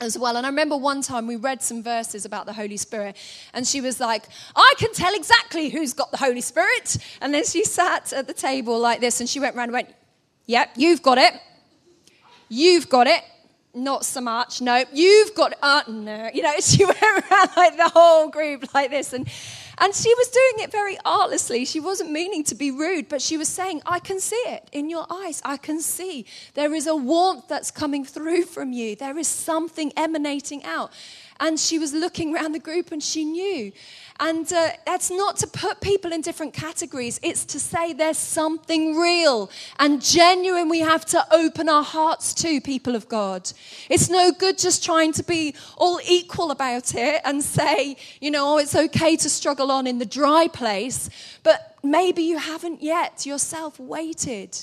as 0.00 0.18
well. 0.18 0.36
And 0.36 0.46
I 0.46 0.50
remember 0.50 0.76
one 0.76 1.02
time 1.02 1.26
we 1.26 1.36
read 1.36 1.62
some 1.62 1.82
verses 1.82 2.24
about 2.24 2.46
the 2.46 2.52
Holy 2.52 2.76
Spirit, 2.76 3.16
and 3.52 3.66
she 3.66 3.80
was 3.80 4.00
like, 4.00 4.24
I 4.54 4.74
can 4.78 4.92
tell 4.92 5.14
exactly 5.14 5.68
who's 5.68 5.92
got 5.92 6.10
the 6.10 6.16
Holy 6.16 6.40
Spirit. 6.40 6.98
And 7.20 7.34
then 7.34 7.44
she 7.44 7.64
sat 7.64 8.12
at 8.12 8.26
the 8.26 8.34
table 8.34 8.78
like 8.78 9.00
this, 9.00 9.20
and 9.20 9.28
she 9.28 9.40
went 9.40 9.56
around 9.56 9.64
and 9.64 9.72
went, 9.72 9.88
Yep, 10.46 10.70
you've 10.76 11.02
got 11.02 11.18
it. 11.18 11.34
You've 12.48 12.88
got 12.88 13.06
it. 13.06 13.22
Not 13.74 14.06
so 14.06 14.22
much. 14.22 14.62
No, 14.62 14.82
you've 14.92 15.34
got, 15.34 15.52
uh, 15.60 15.82
no. 15.86 16.30
You 16.32 16.42
know, 16.42 16.54
she 16.60 16.84
went 16.84 17.02
around 17.02 17.50
like 17.56 17.76
the 17.76 17.90
whole 17.92 18.28
group 18.30 18.72
like 18.72 18.90
this. 18.90 19.12
And 19.12 19.28
and 19.80 19.94
she 19.94 20.12
was 20.14 20.28
doing 20.28 20.64
it 20.64 20.72
very 20.72 20.96
artlessly. 21.04 21.64
She 21.64 21.80
wasn't 21.80 22.10
meaning 22.10 22.44
to 22.44 22.54
be 22.54 22.70
rude, 22.70 23.08
but 23.08 23.22
she 23.22 23.36
was 23.36 23.48
saying, 23.48 23.82
I 23.86 23.98
can 23.98 24.20
see 24.20 24.42
it 24.46 24.68
in 24.72 24.90
your 24.90 25.06
eyes. 25.10 25.40
I 25.44 25.56
can 25.56 25.80
see. 25.80 26.26
There 26.54 26.74
is 26.74 26.86
a 26.86 26.96
warmth 26.96 27.48
that's 27.48 27.70
coming 27.70 28.04
through 28.04 28.44
from 28.44 28.72
you, 28.72 28.96
there 28.96 29.18
is 29.18 29.28
something 29.28 29.92
emanating 29.96 30.64
out. 30.64 30.92
And 31.40 31.58
she 31.58 31.78
was 31.78 31.92
looking 31.92 32.34
around 32.34 32.52
the 32.52 32.58
group 32.58 32.90
and 32.92 33.02
she 33.02 33.24
knew. 33.24 33.72
And 34.20 34.52
uh, 34.52 34.70
that's 34.84 35.10
not 35.10 35.36
to 35.38 35.46
put 35.46 35.80
people 35.80 36.12
in 36.12 36.22
different 36.22 36.52
categories, 36.52 37.20
it's 37.22 37.44
to 37.46 37.60
say 37.60 37.92
there's 37.92 38.18
something 38.18 38.96
real 38.96 39.48
and 39.78 40.02
genuine 40.02 40.68
we 40.68 40.80
have 40.80 41.04
to 41.06 41.24
open 41.32 41.68
our 41.68 41.84
hearts 41.84 42.34
to, 42.34 42.60
people 42.60 42.96
of 42.96 43.08
God. 43.08 43.52
It's 43.88 44.10
no 44.10 44.32
good 44.32 44.58
just 44.58 44.84
trying 44.84 45.12
to 45.12 45.22
be 45.22 45.54
all 45.76 46.00
equal 46.04 46.50
about 46.50 46.96
it 46.96 47.20
and 47.24 47.42
say, 47.44 47.96
you 48.20 48.32
know, 48.32 48.54
oh, 48.54 48.58
it's 48.58 48.74
okay 48.74 49.14
to 49.16 49.30
struggle 49.30 49.70
on 49.70 49.86
in 49.86 49.98
the 49.98 50.06
dry 50.06 50.48
place, 50.48 51.08
but 51.44 51.76
maybe 51.84 52.22
you 52.22 52.38
haven't 52.38 52.82
yet 52.82 53.24
yourself 53.24 53.78
waited 53.78 54.58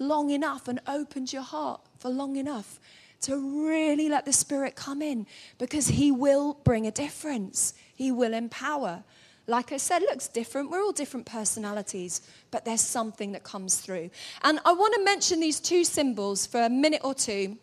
long 0.00 0.30
enough 0.30 0.66
and 0.66 0.80
opened 0.88 1.32
your 1.32 1.42
heart 1.42 1.80
for 1.98 2.08
long 2.08 2.36
enough 2.36 2.80
to 3.22 3.66
really 3.66 4.08
let 4.08 4.24
the 4.24 4.32
Spirit 4.32 4.76
come 4.76 5.02
in 5.02 5.26
because 5.58 5.88
He 5.88 6.10
will 6.10 6.54
bring 6.64 6.86
a 6.86 6.90
difference. 6.90 7.74
He 7.94 8.12
will 8.12 8.34
empower. 8.34 9.04
Like 9.46 9.72
I 9.72 9.76
said, 9.76 10.02
looks 10.02 10.28
different. 10.28 10.70
We're 10.70 10.82
all 10.82 10.92
different 10.92 11.26
personalities, 11.26 12.20
but 12.50 12.64
there's 12.64 12.80
something 12.80 13.32
that 13.32 13.44
comes 13.44 13.76
through. 13.76 14.10
And 14.42 14.58
I 14.64 14.72
want 14.72 14.94
to 14.94 15.04
mention 15.04 15.40
these 15.40 15.60
two 15.60 15.84
symbols 15.84 16.46
for 16.46 16.62
a 16.62 16.70
minute 16.70 17.02
or 17.04 17.14
two 17.14 17.56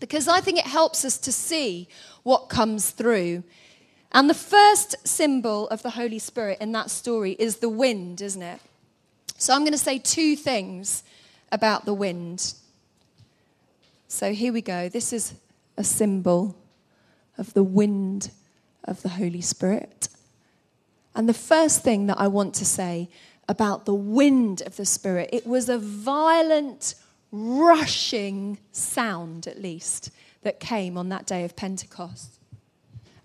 because 0.00 0.28
I 0.28 0.40
think 0.40 0.58
it 0.58 0.66
helps 0.66 1.04
us 1.04 1.16
to 1.18 1.32
see 1.32 1.88
what 2.24 2.50
comes 2.50 2.90
through. 2.90 3.42
And 4.12 4.28
the 4.28 4.34
first 4.34 5.08
symbol 5.08 5.66
of 5.68 5.82
the 5.82 5.90
Holy 5.90 6.18
Spirit 6.18 6.58
in 6.60 6.72
that 6.72 6.90
story 6.90 7.32
is 7.32 7.56
the 7.56 7.70
wind, 7.70 8.20
isn't 8.20 8.42
it? 8.42 8.60
So 9.38 9.54
I'm 9.54 9.60
going 9.60 9.72
to 9.72 9.78
say 9.78 9.98
two 9.98 10.36
things 10.36 11.02
about 11.50 11.84
the 11.84 11.94
wind. 11.94 12.54
So 14.14 14.32
here 14.32 14.52
we 14.52 14.62
go. 14.62 14.88
This 14.88 15.12
is 15.12 15.34
a 15.76 15.82
symbol 15.82 16.54
of 17.36 17.52
the 17.52 17.64
wind 17.64 18.30
of 18.84 19.02
the 19.02 19.08
Holy 19.08 19.40
Spirit. 19.40 20.06
And 21.16 21.28
the 21.28 21.34
first 21.34 21.82
thing 21.82 22.06
that 22.06 22.20
I 22.20 22.28
want 22.28 22.54
to 22.54 22.64
say 22.64 23.08
about 23.48 23.86
the 23.86 23.94
wind 23.94 24.62
of 24.62 24.76
the 24.76 24.86
Spirit, 24.86 25.30
it 25.32 25.48
was 25.48 25.68
a 25.68 25.78
violent, 25.78 26.94
rushing 27.32 28.58
sound, 28.70 29.48
at 29.48 29.60
least, 29.60 30.12
that 30.42 30.60
came 30.60 30.96
on 30.96 31.08
that 31.08 31.26
day 31.26 31.42
of 31.42 31.56
Pentecost. 31.56 32.38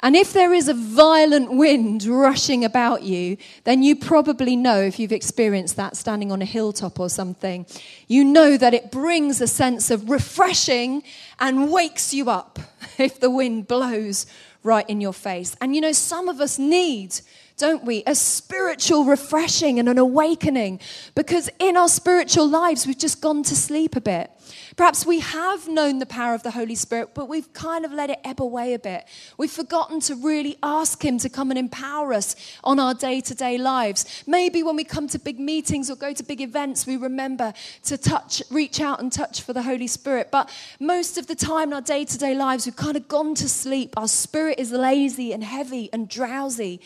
And 0.02 0.16
if 0.16 0.32
there 0.32 0.54
is 0.54 0.70
a 0.70 0.74
violent 0.74 1.52
wind 1.52 2.06
rushing 2.06 2.64
about 2.64 3.04
you, 3.04 3.38
then 3.66 3.84
you 3.84 3.96
probably 3.98 4.56
know, 4.56 4.80
if 4.82 4.98
you've 4.98 5.12
experienced 5.12 5.76
that 5.76 5.98
standing 5.98 6.32
on 6.32 6.42
a 6.42 6.46
hilltop 6.46 7.00
or 7.00 7.10
something, 7.10 7.66
you 8.08 8.24
know 8.24 8.56
that 8.56 8.74
it 8.74 8.92
brings 8.92 9.42
a 9.42 9.48
sense 9.48 9.92
of 9.92 10.10
refreshing 10.10 11.04
and 11.40 11.72
wakes 11.72 12.14
you 12.14 12.30
up 12.30 12.60
if 12.98 13.20
the 13.20 13.30
wind 13.30 13.68
blows 13.68 14.26
right 14.64 14.90
in 14.90 15.02
your 15.02 15.14
face. 15.14 15.56
And 15.60 15.76
you 15.76 15.82
know, 15.82 15.92
some 15.92 16.30
of 16.30 16.40
us 16.40 16.58
need 16.58 17.20
don't 17.60 17.84
we? 17.84 18.04
A 18.08 18.16
spiritual 18.16 19.04
refreshing 19.04 19.80
and 19.80 19.90
an 19.90 19.98
awakening 19.98 20.80
because 21.14 21.50
in 21.60 21.76
our 21.76 21.90
spiritual 21.90 22.48
lives, 22.48 22.88
we've 22.88 22.98
just 22.98 23.22
gone 23.22 23.44
to 23.44 23.56
sleep 23.56 23.98
a 23.98 24.02
bit. 24.02 24.32
Perhaps 24.76 25.06
we 25.06 25.20
have 25.20 25.68
known 25.68 26.00
the 26.00 26.06
power 26.06 26.34
of 26.34 26.44
the 26.44 26.52
Holy 26.52 26.76
Spirit, 26.76 27.10
but 27.14 27.28
we've 27.28 27.52
kind 27.54 27.86
of 27.86 27.92
let 27.92 28.10
it 28.10 28.20
ebb 28.24 28.42
away 28.42 28.74
a 28.74 28.80
bit. 28.80 29.06
We've 29.38 29.52
forgotten 29.52 30.00
to 30.02 30.16
really 30.16 30.58
ask 30.64 31.04
Him 31.04 31.18
to 31.20 31.30
come 31.30 31.52
and 31.52 31.58
empower 31.58 32.14
us 32.14 32.36
on 32.64 32.80
our 32.80 32.94
day 32.94 33.22
to 33.22 33.36
day 33.36 33.58
lives. 33.58 34.24
Maybe 34.28 34.64
when 34.64 34.76
we 34.76 34.84
come 34.84 35.08
to 35.10 35.20
big 35.20 35.40
meetings 35.40 35.90
or 35.90 35.96
go 35.96 36.14
to 36.14 36.24
big 36.24 36.42
events, 36.42 36.86
we 36.86 36.98
remember 36.98 37.54
to 37.84 37.98
touch, 37.98 38.42
reach 38.50 38.80
out 38.80 39.00
and 39.00 39.12
touch 39.12 39.42
for 39.42 39.54
the 39.54 39.64
Holy 39.64 39.88
Spirit. 39.88 40.30
But 40.32 40.50
most 40.80 41.18
of 41.18 41.28
the 41.28 41.36
time 41.36 41.70
in 41.70 41.74
our 41.74 41.82
day 41.82 42.06
to 42.06 42.18
day 42.18 42.36
lives, 42.36 42.66
we've 42.66 42.76
kind 42.76 42.98
of 42.98 43.08
gone 43.08 43.36
to 43.36 43.50
sleep. 43.50 43.94
Our 43.98 44.08
spirit 44.08 44.60
is 44.60 44.72
lazy 44.72 45.34
and 45.34 45.44
heavy 45.44 45.90
and 45.92 46.10
drowsy. 46.10 46.82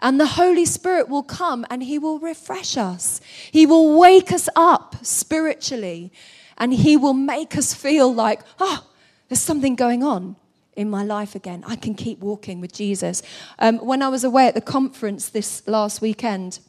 And 0.00 0.20
the 0.20 0.26
Holy 0.26 0.64
Spirit 0.64 1.08
will 1.08 1.22
come 1.24 1.66
and 1.70 1.82
He 1.82 1.98
will 1.98 2.18
refresh 2.18 2.76
us. 2.76 3.20
He 3.50 3.66
will 3.66 3.98
wake 3.98 4.30
us 4.32 4.48
up 4.54 4.96
spiritually 5.02 6.12
and 6.58 6.74
He 6.74 6.96
will 6.96 7.14
make 7.14 7.56
us 7.56 7.72
feel 7.72 8.12
like, 8.12 8.42
oh, 8.60 8.86
there's 9.28 9.40
something 9.40 9.74
going 9.74 10.02
on 10.02 10.36
in 10.74 10.88
my 10.88 11.02
life 11.02 11.34
again. 11.34 11.64
I 11.66 11.76
can 11.76 11.94
keep 11.94 12.20
walking 12.20 12.60
with 12.60 12.72
Jesus. 12.72 13.22
Um, 13.58 13.78
when 13.78 14.00
I 14.00 14.08
was 14.08 14.22
away 14.22 14.46
at 14.46 14.54
the 14.54 14.60
conference 14.60 15.28
this 15.28 15.66
last 15.66 16.00
weekend, 16.00 16.60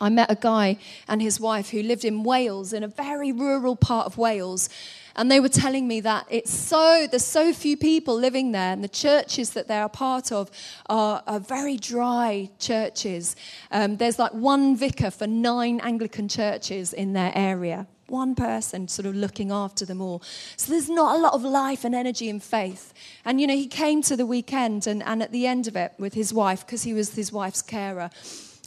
I 0.00 0.08
met 0.08 0.28
a 0.30 0.34
guy 0.34 0.78
and 1.06 1.22
his 1.22 1.38
wife 1.38 1.70
who 1.70 1.80
lived 1.82 2.04
in 2.04 2.24
Wales, 2.24 2.72
in 2.72 2.82
a 2.82 2.88
very 2.88 3.30
rural 3.30 3.76
part 3.76 4.06
of 4.06 4.18
Wales. 4.18 4.68
And 5.14 5.30
they 5.30 5.38
were 5.38 5.48
telling 5.48 5.86
me 5.86 6.00
that 6.00 6.26
it's 6.30 6.52
so, 6.52 7.06
there's 7.08 7.24
so 7.24 7.52
few 7.52 7.76
people 7.76 8.16
living 8.16 8.50
there, 8.50 8.72
and 8.72 8.82
the 8.82 8.88
churches 8.88 9.50
that 9.50 9.68
they're 9.68 9.88
part 9.88 10.32
of 10.32 10.50
are, 10.86 11.22
are 11.26 11.38
very 11.38 11.76
dry 11.76 12.50
churches. 12.58 13.36
Um, 13.70 13.98
there's 13.98 14.18
like 14.18 14.32
one 14.32 14.74
vicar 14.74 15.12
for 15.12 15.28
nine 15.28 15.80
Anglican 15.80 16.28
churches 16.28 16.92
in 16.92 17.12
their 17.12 17.30
area. 17.36 17.86
One 18.08 18.34
person 18.34 18.88
sort 18.88 19.06
of 19.06 19.14
looking 19.14 19.50
after 19.50 19.84
them 19.84 20.00
all. 20.00 20.22
So 20.56 20.72
there's 20.72 20.90
not 20.90 21.16
a 21.16 21.18
lot 21.18 21.34
of 21.34 21.42
life 21.42 21.84
and 21.84 21.94
energy 21.94 22.28
and 22.28 22.42
faith. 22.42 22.92
And, 23.24 23.40
you 23.40 23.46
know, 23.46 23.54
he 23.54 23.66
came 23.66 24.02
to 24.02 24.16
the 24.16 24.26
weekend 24.26 24.86
and, 24.86 25.02
and 25.02 25.22
at 25.22 25.32
the 25.32 25.46
end 25.46 25.66
of 25.66 25.76
it 25.76 25.92
with 25.98 26.14
his 26.14 26.32
wife, 26.32 26.66
because 26.66 26.82
he 26.82 26.92
was 26.92 27.14
his 27.14 27.32
wife's 27.32 27.62
carer. 27.62 28.10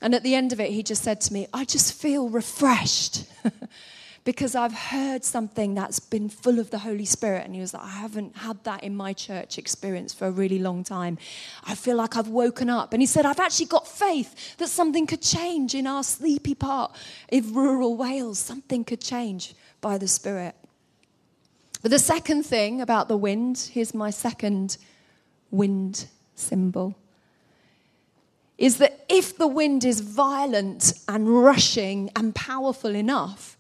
And 0.02 0.14
at 0.14 0.24
the 0.24 0.36
end 0.36 0.52
of 0.52 0.60
it, 0.60 0.72
he 0.72 0.84
just 0.84 1.04
said 1.04 1.22
to 1.22 1.34
me, 1.34 1.48
I 1.54 1.66
just 1.66 1.94
feel 1.94 2.30
refreshed. 2.30 3.26
because 4.26 4.56
I've 4.56 4.74
heard 4.74 5.24
something 5.24 5.76
that's 5.76 6.00
been 6.00 6.30
full 6.30 6.60
of 6.60 6.72
the 6.72 6.80
Holy 6.80 7.06
Spirit. 7.06 7.46
And 7.46 7.54
he 7.54 7.62
was 7.62 7.76
like, 7.76 7.84
I 7.84 7.90
haven't 7.90 8.36
had 8.36 8.62
that 8.64 8.84
in 8.84 8.96
my 8.96 9.14
church 9.14 9.60
experience 9.60 10.14
for 10.16 10.26
a 10.26 10.32
really 10.32 10.58
long 10.58 10.84
time. 10.84 11.20
I 11.64 11.76
feel 11.76 11.96
like 11.96 12.18
I've 12.18 12.28
woken 12.28 12.68
up. 12.68 12.92
And 12.92 13.04
he 13.04 13.06
said, 13.06 13.28
I've 13.28 13.40
actually 13.40 13.68
got 13.68 13.88
faith 13.88 14.58
that 14.58 14.68
something 14.68 15.06
could 15.06 15.22
change 15.22 15.76
in 15.76 15.86
our 15.86 16.04
sleepy 16.04 16.56
part 16.56 16.96
of 17.32 17.56
rural 17.56 17.96
Wales. 17.96 18.40
Something 18.40 18.84
could 18.84 19.00
change 19.00 19.54
by 19.80 20.00
the 20.00 20.08
Spirit. 20.08 20.56
But 21.84 21.92
the 21.92 22.00
second 22.00 22.48
thing 22.48 22.82
about 22.82 23.08
the 23.08 23.18
wind, 23.18 23.70
here's 23.72 23.94
my 23.94 24.10
second 24.10 24.78
wind 25.52 26.08
symbol 26.34 26.96
is 28.58 28.78
that 28.78 29.06
if 29.10 29.38
the 29.38 29.48
wind 29.48 29.84
is 29.84 30.00
violent 30.00 30.94
and 31.08 31.44
rushing 31.44 32.10
and 32.16 32.34
powerful 32.34 32.96
enough, 32.96 33.55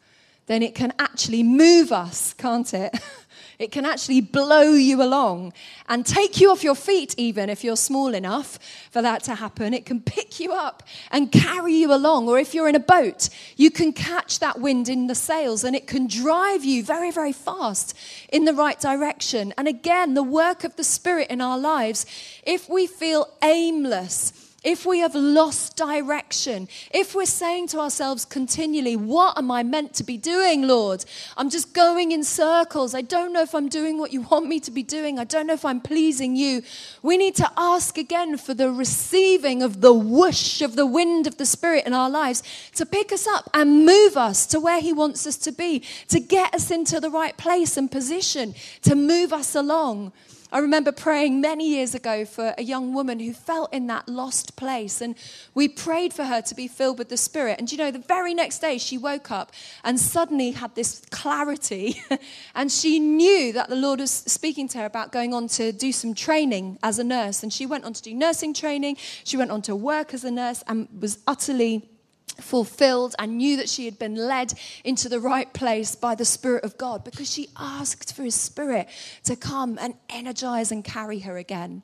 then 0.47 0.61
it 0.61 0.75
can 0.75 0.93
actually 0.99 1.43
move 1.43 1.91
us, 1.91 2.33
can't 2.33 2.73
it? 2.73 2.95
It 3.57 3.71
can 3.71 3.85
actually 3.85 4.19
blow 4.21 4.73
you 4.73 5.01
along 5.01 5.53
and 5.87 6.05
take 6.05 6.41
you 6.41 6.51
off 6.51 6.63
your 6.63 6.75
feet, 6.75 7.15
even 7.17 7.49
if 7.49 7.63
you're 7.63 7.77
small 7.77 8.13
enough 8.13 8.59
for 8.91 9.01
that 9.01 9.23
to 9.23 9.35
happen. 9.35 9.73
It 9.73 9.85
can 9.85 10.01
pick 10.01 10.39
you 10.39 10.51
up 10.51 10.83
and 11.11 11.31
carry 11.31 11.73
you 11.73 11.93
along. 11.93 12.27
Or 12.27 12.37
if 12.37 12.53
you're 12.53 12.67
in 12.67 12.75
a 12.75 12.79
boat, 12.79 13.29
you 13.55 13.71
can 13.71 13.93
catch 13.93 14.39
that 14.39 14.59
wind 14.59 14.89
in 14.89 15.07
the 15.07 15.15
sails 15.15 15.63
and 15.63 15.75
it 15.75 15.87
can 15.87 16.07
drive 16.07 16.65
you 16.65 16.83
very, 16.83 17.11
very 17.11 17.31
fast 17.31 17.95
in 18.29 18.43
the 18.43 18.53
right 18.53 18.79
direction. 18.79 19.53
And 19.57 19.67
again, 19.67 20.15
the 20.15 20.23
work 20.23 20.63
of 20.65 20.75
the 20.75 20.83
Spirit 20.83 21.29
in 21.29 21.39
our 21.39 21.57
lives, 21.57 22.05
if 22.43 22.69
we 22.69 22.87
feel 22.87 23.29
aimless, 23.41 24.44
if 24.65 24.83
we 24.83 24.99
have 24.99 25.13
lost 25.13 25.77
direction, 25.77 26.67
if 26.91 27.13
we're 27.13 27.27
saying 27.27 27.67
to 27.67 27.79
ourselves 27.79 28.25
continually, 28.25 28.95
What 28.95 29.37
am 29.37 29.51
I 29.51 29.61
meant 29.61 29.93
to 29.93 30.03
be 30.03 30.17
doing, 30.17 30.67
Lord? 30.67 31.05
I'm 31.37 31.51
just 31.51 31.73
going 31.73 32.11
in 32.11 32.23
circles. 32.23 32.95
I 32.95 33.01
don't 33.01 33.31
know 33.31 33.43
if 33.43 33.53
I'm 33.53 33.69
doing 33.69 33.99
what 33.99 34.11
you 34.11 34.21
want 34.21 34.47
me 34.47 34.59
to 34.61 34.71
be 34.71 34.81
doing. 34.81 35.19
I 35.19 35.23
don't 35.23 35.45
know 35.45 35.53
if 35.53 35.63
I'm 35.63 35.79
pleasing 35.79 36.35
you. 36.35 36.63
We 37.03 37.15
need 37.15 37.35
to 37.35 37.49
ask 37.55 37.99
again 37.99 38.37
for 38.37 38.55
the 38.55 38.71
receiving 38.71 39.61
of 39.61 39.81
the 39.81 39.93
whoosh 39.93 40.63
of 40.63 40.75
the 40.75 40.87
wind 40.87 41.27
of 41.27 41.37
the 41.37 41.45
Spirit 41.45 41.85
in 41.85 41.93
our 41.93 42.09
lives 42.09 42.41
to 42.73 42.87
pick 42.87 43.11
us 43.11 43.27
up 43.27 43.47
and 43.53 43.85
move 43.85 44.17
us 44.17 44.47
to 44.47 44.59
where 44.59 44.81
He 44.81 44.91
wants 44.91 45.27
us 45.27 45.37
to 45.37 45.51
be, 45.51 45.83
to 46.07 46.19
get 46.19 46.55
us 46.55 46.71
into 46.71 46.99
the 46.99 47.11
right 47.11 47.37
place 47.37 47.77
and 47.77 47.91
position, 47.91 48.55
to 48.81 48.95
move 48.95 49.31
us 49.31 49.53
along. 49.53 50.11
I 50.55 50.59
remember 50.59 50.93
praying 50.93 51.41
many 51.41 51.67
years 51.67 51.93
ago 51.93 52.23
for 52.23 52.53
a 52.57 52.63
young 52.63 52.93
woman 52.93 53.19
who 53.19 53.33
felt 53.33 53.73
in 53.73 53.87
that 53.87 54.07
lost 54.07 54.55
place. 54.55 55.01
And 55.01 55.15
we 55.53 55.67
prayed 55.67 56.13
for 56.13 56.23
her 56.23 56.41
to 56.43 56.55
be 56.55 56.69
filled 56.69 56.97
with 56.97 57.09
the 57.09 57.17
Spirit. 57.17 57.59
And 57.59 57.69
you 57.69 57.77
know, 57.77 57.91
the 57.91 57.99
very 57.99 58.33
next 58.33 58.59
day 58.59 58.77
she 58.77 58.97
woke 58.97 59.31
up 59.31 59.51
and 59.83 59.99
suddenly 59.99 60.51
had 60.51 60.73
this 60.73 61.01
clarity. 61.11 62.01
and 62.55 62.71
she 62.71 63.01
knew 63.01 63.51
that 63.51 63.67
the 63.67 63.75
Lord 63.75 63.99
was 63.99 64.11
speaking 64.11 64.69
to 64.69 64.77
her 64.77 64.85
about 64.85 65.11
going 65.11 65.33
on 65.33 65.49
to 65.49 65.73
do 65.73 65.91
some 65.91 66.13
training 66.13 66.79
as 66.81 66.99
a 66.99 67.03
nurse. 67.03 67.43
And 67.43 67.51
she 67.51 67.65
went 67.65 67.83
on 67.83 67.91
to 67.91 68.01
do 68.01 68.13
nursing 68.13 68.53
training. 68.53 68.95
She 69.25 69.35
went 69.35 69.51
on 69.51 69.61
to 69.63 69.75
work 69.75 70.13
as 70.13 70.23
a 70.23 70.31
nurse 70.31 70.63
and 70.67 70.87
was 71.01 71.19
utterly 71.27 71.89
fulfilled 72.39 73.15
and 73.17 73.37
knew 73.37 73.57
that 73.57 73.69
she 73.69 73.85
had 73.85 73.97
been 73.97 74.15
led 74.15 74.53
into 74.83 75.09
the 75.09 75.19
right 75.19 75.51
place 75.53 75.95
by 75.95 76.15
the 76.15 76.25
Spirit 76.25 76.63
of 76.63 76.77
God 76.77 77.03
because 77.03 77.31
she 77.31 77.49
asked 77.57 78.15
for 78.15 78.23
His 78.23 78.35
Spirit 78.35 78.87
to 79.23 79.35
come 79.35 79.77
and 79.79 79.95
energize 80.09 80.71
and 80.71 80.83
carry 80.83 81.19
her 81.19 81.37
again. 81.37 81.83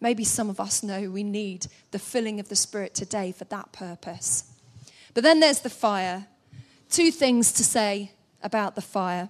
Maybe 0.00 0.24
some 0.24 0.48
of 0.48 0.60
us 0.60 0.82
know 0.82 1.10
we 1.10 1.22
need 1.22 1.66
the 1.90 1.98
filling 1.98 2.40
of 2.40 2.48
the 2.48 2.56
Spirit 2.56 2.94
today 2.94 3.32
for 3.32 3.44
that 3.44 3.72
purpose. 3.72 4.44
But 5.12 5.24
then 5.24 5.40
there's 5.40 5.60
the 5.60 5.70
fire. 5.70 6.26
Two 6.88 7.10
things 7.10 7.52
to 7.52 7.64
say 7.64 8.12
about 8.42 8.74
the 8.74 8.82
fire 8.82 9.28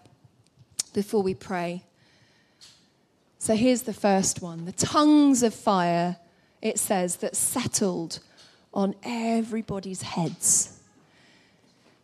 before 0.93 1.23
we 1.23 1.35
pray. 1.35 1.85
So 3.39 3.57
here's 3.57 3.83
the 3.83 3.93
first 3.93 4.43
one 4.43 4.65
the 4.67 4.73
tongues 4.73 5.43
of 5.43 5.55
fire, 5.55 6.19
it 6.63 6.79
says, 6.79 7.17
that 7.17 7.35
settled 7.35 8.21
on 8.73 8.95
everybody's 9.03 10.03
heads. 10.03 10.81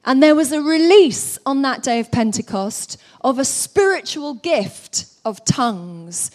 And 0.05 0.23
there 0.23 0.37
was 0.37 0.53
a 0.53 0.63
release 0.63 1.37
on 1.45 1.63
that 1.63 1.83
day 1.83 1.99
of 1.99 2.13
Pentecost 2.13 2.97
of 3.23 3.39
a 3.39 3.45
spiritual 3.45 4.35
gift 4.35 5.07
of 5.25 5.45
tongues, 5.45 6.31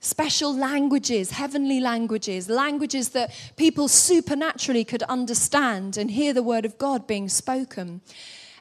special 0.00 0.54
languages, 0.54 1.30
heavenly 1.30 1.80
languages, 1.80 2.48
languages 2.48 3.10
that 3.10 3.32
people 3.56 3.86
supernaturally 3.86 4.84
could 4.84 5.04
understand 5.04 5.96
and 5.96 6.10
hear 6.10 6.32
the 6.32 6.42
word 6.42 6.64
of 6.64 6.76
God 6.76 7.06
being 7.06 7.28
spoken. 7.28 8.00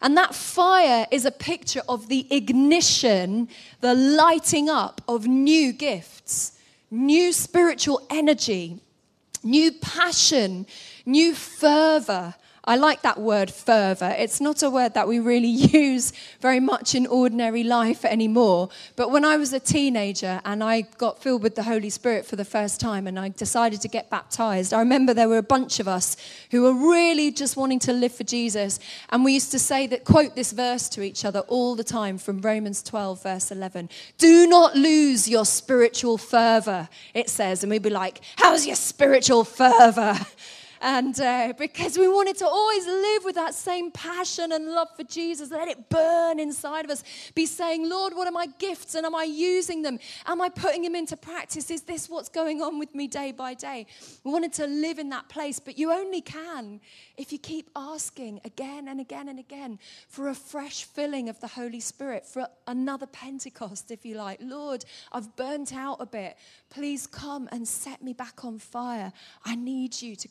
And 0.01 0.15
that 0.15 0.35
fire 0.35 1.07
is 1.09 1.25
a 1.25 1.31
picture 1.31 1.81
of 1.89 2.07
the 2.07 2.27
ignition, 2.29 3.49
the 3.81 3.95
lighting 3.95 4.69
up 4.69 5.01
of 5.07 5.25
new 5.25 5.73
gifts, 5.73 6.59
new 6.91 7.33
spiritual 7.33 8.05
energy, 8.11 8.79
new 9.43 9.71
passion, 9.71 10.65
new 11.05 11.33
fervor. 11.33 12.33
I 12.67 12.75
like 12.75 13.01
that 13.03 13.17
word 13.17 13.49
fervor. 13.49 14.13
It's 14.17 14.41
not 14.41 14.61
a 14.61 14.69
word 14.69 14.93
that 14.95 15.07
we 15.07 15.19
really 15.19 15.47
use 15.47 16.11
very 16.41 16.59
much 16.59 16.95
in 16.95 17.07
ordinary 17.07 17.63
life 17.63 18.03
anymore. 18.03 18.67
But 18.97 19.09
when 19.09 19.23
I 19.23 19.37
was 19.37 19.53
a 19.53 19.59
teenager 19.59 20.41
and 20.43 20.61
I 20.61 20.81
got 20.81 21.23
filled 21.23 21.43
with 21.43 21.55
the 21.55 21.63
Holy 21.63 21.89
Spirit 21.89 22.25
for 22.25 22.35
the 22.35 22.43
first 22.43 22.81
time 22.81 23.07
and 23.07 23.17
I 23.17 23.29
decided 23.29 23.79
to 23.81 23.87
get 23.87 24.09
baptized, 24.09 24.73
I 24.73 24.79
remember 24.79 25.13
there 25.13 25.29
were 25.29 25.37
a 25.37 25.43
bunch 25.43 25.79
of 25.79 25.87
us 25.87 26.17
who 26.51 26.63
were 26.63 26.73
really 26.73 27.31
just 27.31 27.55
wanting 27.55 27.79
to 27.79 27.93
live 27.93 28.13
for 28.13 28.25
Jesus. 28.25 28.81
And 29.11 29.23
we 29.23 29.31
used 29.33 29.51
to 29.51 29.59
say 29.59 29.87
that, 29.87 30.03
quote 30.03 30.35
this 30.35 30.51
verse 30.51 30.89
to 30.89 31.01
each 31.01 31.23
other 31.23 31.39
all 31.47 31.73
the 31.73 31.85
time 31.85 32.17
from 32.17 32.41
Romans 32.41 32.83
12, 32.83 33.23
verse 33.23 33.49
11. 33.49 33.87
Do 34.17 34.45
not 34.45 34.75
lose 34.75 35.29
your 35.29 35.45
spiritual 35.45 36.17
fervor, 36.17 36.89
it 37.13 37.29
says. 37.29 37.63
And 37.63 37.71
we'd 37.71 37.81
be 37.81 37.89
like, 37.89 38.19
How's 38.35 38.67
your 38.67 38.75
spiritual 38.75 39.45
fervor? 39.45 40.19
And 40.81 41.19
uh, 41.19 41.53
because 41.57 41.97
we 41.97 42.07
wanted 42.07 42.37
to 42.37 42.47
always 42.47 42.85
live 42.85 43.23
with 43.23 43.35
that 43.35 43.53
same 43.53 43.91
passion 43.91 44.51
and 44.51 44.67
love 44.67 44.89
for 44.95 45.03
Jesus, 45.03 45.51
let 45.51 45.67
it 45.67 45.89
burn 45.89 46.39
inside 46.39 46.85
of 46.85 46.91
us. 46.91 47.03
Be 47.33 47.45
saying, 47.45 47.89
Lord, 47.89 48.13
what 48.13 48.27
are 48.27 48.31
my 48.31 48.47
gifts 48.59 48.95
and 48.95 49.05
am 49.05 49.15
I 49.15 49.23
using 49.23 49.81
them? 49.81 49.99
Am 50.25 50.41
I 50.41 50.49
putting 50.49 50.83
them 50.83 50.95
into 50.95 51.17
practice? 51.17 51.71
Is 51.71 51.81
this 51.81 52.09
what's 52.09 52.29
going 52.29 52.61
on 52.61 52.79
with 52.79 52.93
me 52.93 53.07
day 53.07 53.31
by 53.31 53.53
day? 53.53 53.87
We 54.23 54.31
wanted 54.31 54.53
to 54.53 54.67
live 54.67 54.99
in 54.99 55.09
that 55.09 55.29
place, 55.29 55.59
but 55.59 55.77
you 55.77 55.91
only 55.91 56.21
can 56.21 56.79
if 57.17 57.31
you 57.31 57.39
keep 57.39 57.69
asking 57.75 58.41
again 58.45 58.87
and 58.87 58.99
again 58.99 59.29
and 59.29 59.39
again 59.39 59.79
for 60.07 60.29
a 60.29 60.35
fresh 60.35 60.83
filling 60.83 61.29
of 61.29 61.39
the 61.39 61.47
Holy 61.47 61.79
Spirit, 61.79 62.25
for 62.25 62.47
another 62.67 63.07
Pentecost, 63.07 63.91
if 63.91 64.05
you 64.05 64.15
like. 64.15 64.39
Lord, 64.41 64.85
I've 65.11 65.35
burnt 65.35 65.73
out 65.75 65.97
a 65.99 66.05
bit. 66.05 66.37
Please 66.69 67.07
come 67.07 67.49
and 67.51 67.67
set 67.67 68.03
me 68.03 68.13
back 68.13 68.45
on 68.45 68.59
fire. 68.59 69.11
I 69.45 69.55
need 69.55 70.01
you 70.01 70.15
to 70.15 70.27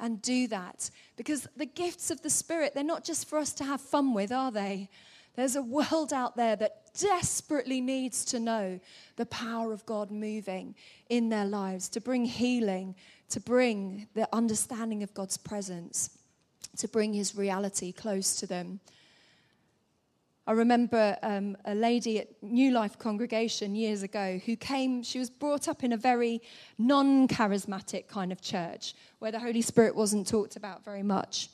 and 0.00 0.22
do 0.22 0.46
that. 0.48 0.90
Because 1.16 1.46
the 1.56 1.66
gifts 1.66 2.10
of 2.10 2.22
the 2.22 2.30
Spirit, 2.30 2.74
they're 2.74 2.84
not 2.84 3.04
just 3.04 3.28
for 3.28 3.38
us 3.38 3.52
to 3.54 3.64
have 3.64 3.80
fun 3.80 4.14
with, 4.14 4.32
are 4.32 4.52
they? 4.52 4.88
There's 5.34 5.56
a 5.56 5.62
world 5.62 6.12
out 6.12 6.36
there 6.36 6.56
that 6.56 6.94
desperately 6.98 7.80
needs 7.80 8.24
to 8.26 8.40
know 8.40 8.80
the 9.16 9.26
power 9.26 9.72
of 9.72 9.84
God 9.84 10.10
moving 10.10 10.74
in 11.10 11.28
their 11.28 11.44
lives 11.44 11.88
to 11.90 12.00
bring 12.00 12.24
healing, 12.24 12.94
to 13.28 13.40
bring 13.40 14.08
the 14.14 14.28
understanding 14.32 15.02
of 15.02 15.12
God's 15.12 15.36
presence, 15.36 16.18
to 16.78 16.88
bring 16.88 17.12
his 17.12 17.36
reality 17.36 17.92
close 17.92 18.36
to 18.36 18.46
them. 18.46 18.80
I 20.48 20.52
remember 20.52 21.16
um, 21.24 21.56
a 21.64 21.74
lady 21.74 22.20
at 22.20 22.28
New 22.40 22.70
Life 22.70 22.98
Congregation 22.98 23.74
years 23.74 24.04
ago 24.04 24.40
who 24.46 24.54
came, 24.54 25.02
she 25.02 25.18
was 25.18 25.28
brought 25.28 25.66
up 25.66 25.82
in 25.82 25.92
a 25.92 25.96
very 25.96 26.40
non 26.78 27.26
charismatic 27.26 28.06
kind 28.06 28.30
of 28.30 28.40
church 28.40 28.94
where 29.18 29.32
the 29.32 29.40
Holy 29.40 29.60
Spirit 29.60 29.96
wasn't 29.96 30.28
talked 30.28 30.54
about 30.54 30.84
very 30.84 31.02
much. 31.02 31.48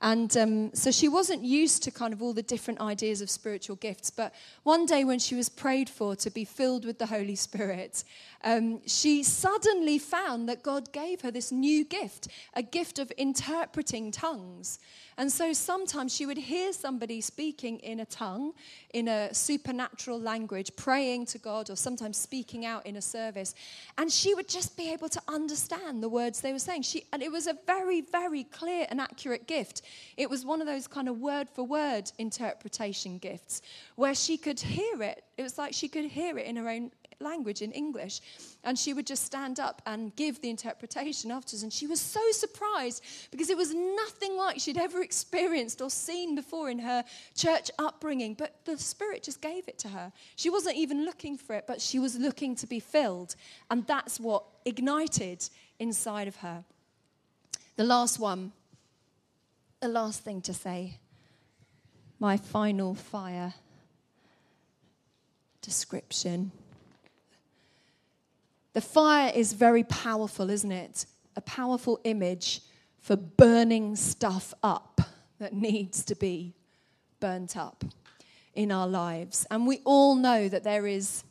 And 0.00 0.36
um, 0.36 0.74
so 0.74 0.90
she 0.92 1.08
wasn't 1.08 1.42
used 1.42 1.82
to 1.82 1.90
kind 1.90 2.12
of 2.12 2.22
all 2.22 2.32
the 2.32 2.42
different 2.42 2.80
ideas 2.80 3.20
of 3.20 3.28
spiritual 3.28 3.76
gifts. 3.76 4.10
But 4.10 4.32
one 4.62 4.86
day, 4.86 5.02
when 5.02 5.18
she 5.18 5.34
was 5.34 5.48
prayed 5.48 5.90
for 5.90 6.14
to 6.16 6.30
be 6.30 6.44
filled 6.44 6.84
with 6.84 6.98
the 6.98 7.06
Holy 7.06 7.34
Spirit, 7.34 8.04
um, 8.44 8.80
she 8.86 9.24
suddenly 9.24 9.98
found 9.98 10.48
that 10.48 10.62
God 10.62 10.92
gave 10.92 11.22
her 11.22 11.30
this 11.32 11.50
new 11.50 11.84
gift 11.84 12.28
a 12.54 12.62
gift 12.62 12.98
of 12.98 13.10
interpreting 13.16 14.12
tongues. 14.12 14.78
And 15.16 15.32
so 15.32 15.52
sometimes 15.52 16.14
she 16.14 16.26
would 16.26 16.38
hear 16.38 16.72
somebody 16.72 17.20
speaking 17.20 17.80
in 17.80 17.98
a 17.98 18.04
tongue, 18.04 18.52
in 18.94 19.08
a 19.08 19.34
supernatural 19.34 20.20
language, 20.20 20.70
praying 20.76 21.26
to 21.26 21.38
God, 21.38 21.70
or 21.70 21.76
sometimes 21.76 22.16
speaking 22.16 22.64
out 22.64 22.86
in 22.86 22.94
a 22.94 23.02
service. 23.02 23.56
And 23.98 24.12
she 24.12 24.36
would 24.36 24.48
just 24.48 24.76
be 24.76 24.92
able 24.92 25.08
to 25.08 25.20
understand 25.26 26.04
the 26.04 26.08
words 26.08 26.40
they 26.40 26.52
were 26.52 26.60
saying. 26.60 26.82
She, 26.82 27.04
and 27.12 27.20
it 27.20 27.32
was 27.32 27.48
a 27.48 27.56
very, 27.66 28.00
very 28.00 28.44
clear 28.44 28.86
and 28.90 29.00
accurate 29.00 29.48
gift. 29.48 29.82
It 30.16 30.28
was 30.28 30.44
one 30.44 30.60
of 30.60 30.66
those 30.66 30.86
kind 30.86 31.08
of 31.08 31.18
word 31.18 31.48
for 31.48 31.64
word 31.64 32.10
interpretation 32.18 33.18
gifts 33.18 33.62
where 33.96 34.14
she 34.14 34.36
could 34.36 34.60
hear 34.60 35.02
it. 35.02 35.24
It 35.36 35.42
was 35.42 35.58
like 35.58 35.72
she 35.74 35.88
could 35.88 36.04
hear 36.04 36.38
it 36.38 36.46
in 36.46 36.56
her 36.56 36.68
own 36.68 36.90
language 37.20 37.62
in 37.62 37.72
English. 37.72 38.20
And 38.64 38.78
she 38.78 38.92
would 38.92 39.06
just 39.06 39.24
stand 39.24 39.60
up 39.60 39.82
and 39.86 40.14
give 40.16 40.40
the 40.40 40.50
interpretation 40.50 41.30
afterwards. 41.30 41.62
And 41.62 41.72
she 41.72 41.86
was 41.86 42.00
so 42.00 42.20
surprised 42.32 43.04
because 43.30 43.50
it 43.50 43.56
was 43.56 43.74
nothing 43.74 44.36
like 44.36 44.60
she'd 44.60 44.78
ever 44.78 45.02
experienced 45.02 45.80
or 45.80 45.90
seen 45.90 46.34
before 46.34 46.70
in 46.70 46.78
her 46.78 47.04
church 47.34 47.70
upbringing. 47.78 48.34
But 48.34 48.64
the 48.64 48.76
Spirit 48.78 49.22
just 49.22 49.40
gave 49.40 49.68
it 49.68 49.78
to 49.80 49.88
her. 49.88 50.12
She 50.36 50.50
wasn't 50.50 50.76
even 50.76 51.04
looking 51.04 51.36
for 51.36 51.54
it, 51.54 51.64
but 51.66 51.80
she 51.80 51.98
was 51.98 52.16
looking 52.16 52.54
to 52.56 52.66
be 52.66 52.80
filled. 52.80 53.34
And 53.70 53.86
that's 53.86 54.20
what 54.20 54.44
ignited 54.64 55.48
inside 55.78 56.28
of 56.28 56.36
her. 56.36 56.64
The 57.76 57.84
last 57.84 58.18
one, 58.18 58.52
the 59.80 59.88
last 59.88 60.22
thing 60.22 60.40
to 60.42 60.54
say, 60.54 60.98
my 62.18 62.36
final 62.36 62.94
fire 62.94 63.54
description. 65.62 66.50
The 68.72 68.80
fire 68.80 69.32
is 69.34 69.52
very 69.52 69.84
powerful, 69.84 70.50
isn't 70.50 70.72
it? 70.72 71.06
A 71.36 71.40
powerful 71.40 72.00
image 72.04 72.60
for 73.00 73.16
burning 73.16 73.96
stuff 73.96 74.52
up 74.62 75.00
that 75.38 75.52
needs 75.52 76.04
to 76.04 76.14
be 76.14 76.54
burnt 77.20 77.56
up. 77.56 77.84
in 78.58 78.72
our 78.72 78.88
lives. 78.88 79.46
And 79.52 79.68
we 79.68 79.80
all 79.84 80.16
know 80.16 80.48
that 80.48 80.64
there 80.64 80.84
is 80.84 81.22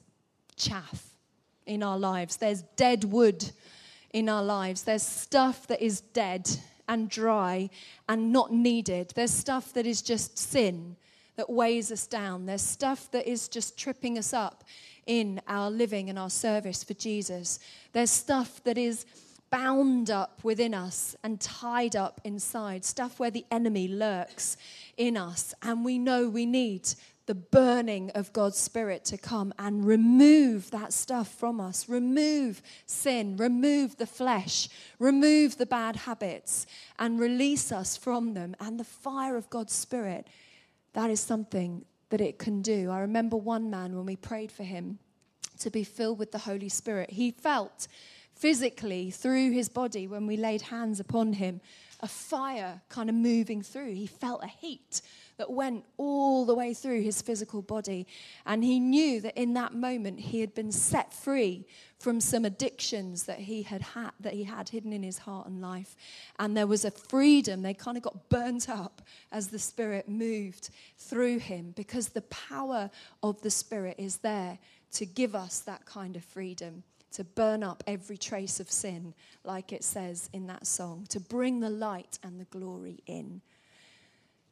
chaff 0.55 1.09
in 1.65 1.83
our 1.83 1.99
lives, 1.99 2.37
there's 2.37 2.61
dead 2.77 3.03
wood 3.03 3.51
in 4.11 4.29
our 4.29 4.41
lives, 4.41 4.83
there's 4.83 5.03
stuff 5.03 5.67
that 5.67 5.81
is 5.81 5.99
dead 5.99 6.49
and 6.87 7.09
dry 7.09 7.69
and 8.07 8.31
not 8.31 8.51
needed, 8.51 9.11
there's 9.15 9.31
stuff 9.31 9.73
that 9.73 9.85
is 9.85 10.01
just 10.01 10.37
sin 10.37 10.95
that 11.35 11.49
weighs 11.49 11.91
us 11.91 12.07
down, 12.07 12.45
there's 12.45 12.61
stuff 12.61 13.11
that 13.11 13.27
is 13.27 13.47
just 13.47 13.77
tripping 13.77 14.17
us 14.17 14.33
up 14.33 14.63
in 15.05 15.39
our 15.47 15.69
living 15.69 16.09
and 16.09 16.19
our 16.19 16.29
service 16.29 16.83
for 16.83 16.93
Jesus, 16.95 17.59
there's 17.93 18.11
stuff 18.11 18.63
that 18.63 18.77
is 18.77 19.05
bound 19.49 20.09
up 20.09 20.43
within 20.43 20.73
us 20.73 21.15
and 21.23 21.39
tied 21.39 21.95
up 21.95 22.19
inside, 22.23 22.83
stuff 22.83 23.19
where 23.19 23.31
the 23.31 23.45
enemy 23.51 23.87
lurks 23.87 24.57
in 24.97 25.15
us. 25.15 25.53
And 25.61 25.85
we 25.85 25.97
know 25.97 26.27
we 26.27 26.45
need 26.45 26.89
the 27.27 27.35
burning 27.35 28.09
of 28.11 28.33
God's 28.33 28.57
Spirit 28.57 29.05
to 29.05 29.17
come 29.17 29.53
and 29.59 29.85
remove 29.85 30.71
that 30.71 30.91
stuff 30.91 31.27
from 31.27 31.61
us. 31.61 31.87
Remove 31.87 32.61
sin, 32.85 33.37
remove 33.37 33.97
the 33.97 34.07
flesh, 34.07 34.69
remove 34.97 35.57
the 35.57 35.65
bad 35.65 35.95
habits, 35.95 36.65
and 36.97 37.19
release 37.19 37.71
us 37.71 37.95
from 37.95 38.33
them. 38.33 38.55
And 38.59 38.79
the 38.79 38.85
fire 38.85 39.35
of 39.35 39.49
God's 39.49 39.73
Spirit, 39.73 40.27
that 40.93 41.09
is 41.09 41.19
something 41.19 41.85
that 42.09 42.21
it 42.21 42.39
can 42.39 42.61
do. 42.61 42.89
I 42.89 42.99
remember 43.01 43.35
one 43.35 43.69
man 43.69 43.95
when 43.95 44.05
we 44.05 44.15
prayed 44.15 44.51
for 44.51 44.63
him 44.63 44.97
to 45.59 45.69
be 45.69 45.83
filled 45.83 46.19
with 46.19 46.31
the 46.31 46.37
Holy 46.39 46.69
Spirit, 46.69 47.11
he 47.11 47.31
felt 47.31 47.87
physically 48.33 49.11
through 49.11 49.51
his 49.51 49.67
body 49.67 50.07
when 50.07 50.27
we 50.27 50.37
laid 50.37 50.61
hands 50.61 50.99
upon 50.99 51.33
him 51.33 51.59
a 52.01 52.07
fire 52.07 52.81
kind 52.89 53.09
of 53.09 53.15
moving 53.15 53.61
through. 53.61 53.93
He 53.93 54.07
felt 54.07 54.43
a 54.43 54.47
heat 54.47 55.01
that 55.37 55.51
went 55.51 55.85
all 55.97 56.45
the 56.45 56.55
way 56.55 56.73
through 56.73 57.01
his 57.01 57.21
physical 57.21 57.61
body. 57.61 58.07
And 58.45 58.63
he 58.63 58.79
knew 58.79 59.21
that 59.21 59.39
in 59.39 59.53
that 59.53 59.73
moment 59.73 60.19
he 60.19 60.41
had 60.41 60.53
been 60.55 60.71
set 60.71 61.13
free 61.13 61.65
from 61.99 62.19
some 62.19 62.45
addictions 62.45 63.23
that 63.23 63.39
he 63.39 63.63
had 63.63 63.81
had 63.81 64.11
that 64.19 64.33
he 64.33 64.43
had 64.43 64.69
hidden 64.69 64.93
in 64.93 65.03
his 65.03 65.19
heart 65.19 65.47
and 65.47 65.61
life. 65.61 65.95
And 66.39 66.55
there 66.55 66.67
was 66.67 66.85
a 66.85 66.91
freedom. 66.91 67.61
They 67.61 67.73
kind 67.73 67.97
of 67.97 68.03
got 68.03 68.29
burnt 68.29 68.69
up 68.69 69.01
as 69.31 69.47
the 69.47 69.59
spirit 69.59 70.09
moved 70.09 70.69
through 70.97 71.39
him 71.39 71.73
because 71.75 72.09
the 72.09 72.21
power 72.23 72.89
of 73.23 73.41
the 73.41 73.51
spirit 73.51 73.95
is 73.97 74.17
there 74.17 74.57
to 74.93 75.05
give 75.05 75.35
us 75.35 75.59
that 75.61 75.85
kind 75.85 76.15
of 76.15 76.23
freedom 76.23 76.83
to 77.11 77.23
burn 77.23 77.63
up 77.63 77.83
every 77.87 78.17
trace 78.17 78.59
of 78.59 78.69
sin, 78.69 79.13
like 79.43 79.71
it 79.73 79.83
says 79.83 80.29
in 80.33 80.45
that 80.47 80.67
song, 80.67 81.05
to 81.09 81.19
bring 81.19 81.59
the 81.59 81.69
light 81.69 82.19
and 82.21 82.39
the 82.39 82.45
glory 82.45 82.99
in. 83.07 83.41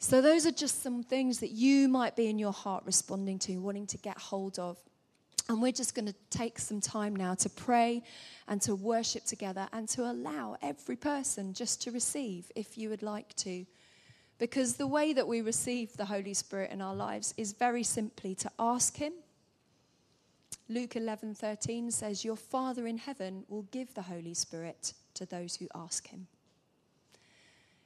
So, 0.08 0.22
those 0.22 0.46
are 0.46 0.52
just 0.52 0.84
some 0.84 1.02
things 1.02 1.40
that 1.40 1.50
you 1.50 1.88
might 1.88 2.16
be 2.16 2.28
in 2.28 2.38
your 2.38 2.52
heart 2.52 2.84
responding 2.86 3.40
to, 3.40 3.58
wanting 3.58 3.88
to 3.88 3.98
get 3.98 4.16
hold 4.20 4.60
of. 4.60 4.78
And 5.50 5.60
we're 5.60 5.72
just 5.72 5.96
going 5.96 6.06
to 6.06 6.14
take 6.30 6.60
some 6.60 6.80
time 6.80 7.16
now 7.16 7.34
to 7.34 7.50
pray 7.50 8.04
and 8.48 8.62
to 8.62 8.76
worship 8.76 9.26
together 9.26 9.68
and 9.74 9.90
to 9.90 10.04
allow 10.04 10.58
every 10.62 10.96
person 10.96 11.56
just 11.56 11.82
to 11.82 11.92
receive 11.92 12.52
if 12.56 12.78
you 12.78 12.90
would 12.90 13.02
like 13.02 13.36
to. 13.38 13.66
Because 14.38 14.76
the 14.76 14.86
way 14.86 15.12
that 15.12 15.28
we 15.28 15.42
receive 15.42 15.98
the 15.98 16.06
Holy 16.06 16.36
Spirit 16.36 16.70
in 16.70 16.84
our 16.84 16.94
lives 16.94 17.34
is 17.36 17.54
very 17.54 17.82
simply 17.82 18.36
to 18.36 18.52
ask 18.60 18.98
Him. 18.98 19.14
Luke 20.70 20.92
11:13 20.92 21.92
says 21.92 22.24
your 22.24 22.38
father 22.38 22.86
in 22.86 23.00
heaven 23.00 23.44
will 23.48 23.64
give 23.72 23.96
the 23.96 24.04
Holy 24.04 24.36
Spirit 24.36 24.94
to 25.16 25.26
those 25.26 25.56
who 25.56 25.68
ask 25.74 26.06
him. 26.06 26.28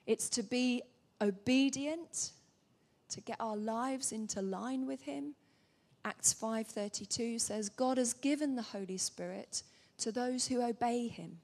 It's 0.06 0.28
to 0.32 0.44
be 0.44 0.82
obedient, 1.22 2.32
to 3.10 3.22
get 3.22 3.38
our 3.40 3.58
lives 3.58 4.12
into 4.12 4.42
line 4.42 4.86
with 4.86 5.02
him. 5.02 5.36
Acts 6.06 6.34
5:32 6.34 7.40
says 7.40 7.70
God 7.70 7.98
has 7.98 8.14
given 8.14 8.56
the 8.56 8.62
Holy 8.62 8.98
Spirit 8.98 9.64
to 9.98 10.12
those 10.12 10.48
who 10.48 10.62
obey 10.62 11.08
him. 11.08 11.40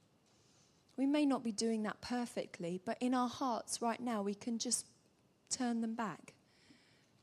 We 0.98 1.06
may 1.06 1.26
not 1.26 1.44
be 1.44 1.52
doing 1.52 1.84
that 1.84 2.00
perfectly, 2.02 2.80
but 2.86 2.98
in 3.02 3.14
our 3.14 3.28
hearts 3.28 3.82
right 3.82 4.00
now 4.00 4.22
we 4.22 4.34
can 4.34 4.60
just 4.60 4.86
turn 5.50 5.82
them 5.82 5.94
back 5.94 6.34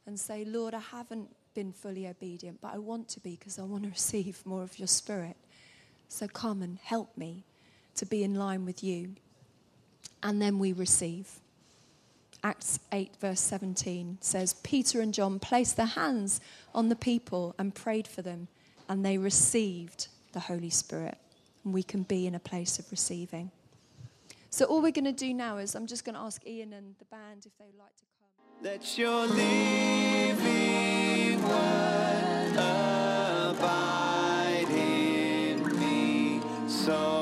and 0.06 0.18
say, 0.18 0.44
Lord, 0.44 0.74
I 0.74 0.80
haven't 0.80 1.34
been 1.54 1.72
fully 1.72 2.06
obedient, 2.06 2.60
but 2.60 2.74
I 2.74 2.78
want 2.78 3.08
to 3.10 3.20
be 3.20 3.36
because 3.36 3.58
I 3.58 3.62
want 3.62 3.84
to 3.84 3.90
receive 3.90 4.44
more 4.44 4.62
of 4.62 4.78
your 4.78 4.88
spirit. 4.88 5.36
So 6.08 6.28
come 6.28 6.62
and 6.62 6.78
help 6.78 7.16
me 7.16 7.44
to 7.94 8.04
be 8.04 8.22
in 8.22 8.34
line 8.34 8.64
with 8.64 8.82
you. 8.82 9.14
And 10.22 10.40
then 10.40 10.58
we 10.58 10.72
receive. 10.72 11.40
Acts 12.44 12.80
8, 12.90 13.16
verse 13.20 13.40
17 13.40 14.18
says, 14.20 14.54
Peter 14.54 15.00
and 15.00 15.14
John 15.14 15.38
placed 15.38 15.76
their 15.76 15.86
hands 15.86 16.40
on 16.74 16.88
the 16.88 16.96
people 16.96 17.54
and 17.56 17.72
prayed 17.72 18.08
for 18.08 18.20
them, 18.22 18.48
and 18.88 19.04
they 19.04 19.16
received 19.16 20.08
the 20.32 20.40
Holy 20.40 20.70
Spirit. 20.70 21.18
And 21.64 21.72
we 21.72 21.84
can 21.84 22.02
be 22.02 22.26
in 22.26 22.34
a 22.34 22.40
place 22.40 22.80
of 22.80 22.90
receiving. 22.90 23.52
So, 24.50 24.64
all 24.66 24.82
we're 24.82 24.90
going 24.90 25.04
to 25.04 25.12
do 25.12 25.32
now 25.32 25.58
is 25.58 25.76
I'm 25.76 25.86
just 25.86 26.04
going 26.04 26.16
to 26.16 26.20
ask 26.20 26.44
Ian 26.46 26.72
and 26.72 26.96
the 26.98 27.04
band 27.04 27.46
if 27.46 27.56
they 27.58 27.64
would 27.64 27.78
like 27.78 27.96
to 27.96 28.04
come. 28.18 28.28
Let 28.62 28.98
your 28.98 29.26
living 29.26 30.62
word 31.42 32.56
abide 33.54 34.68
in 34.68 35.78
me 35.78 36.40
so 36.68 37.21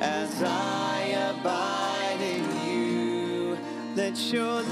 as 0.00 0.42
I 0.42 1.00
abide 1.30 2.20
in 2.20 2.44
you. 2.66 3.58
Let 3.94 4.16
your 4.32 4.62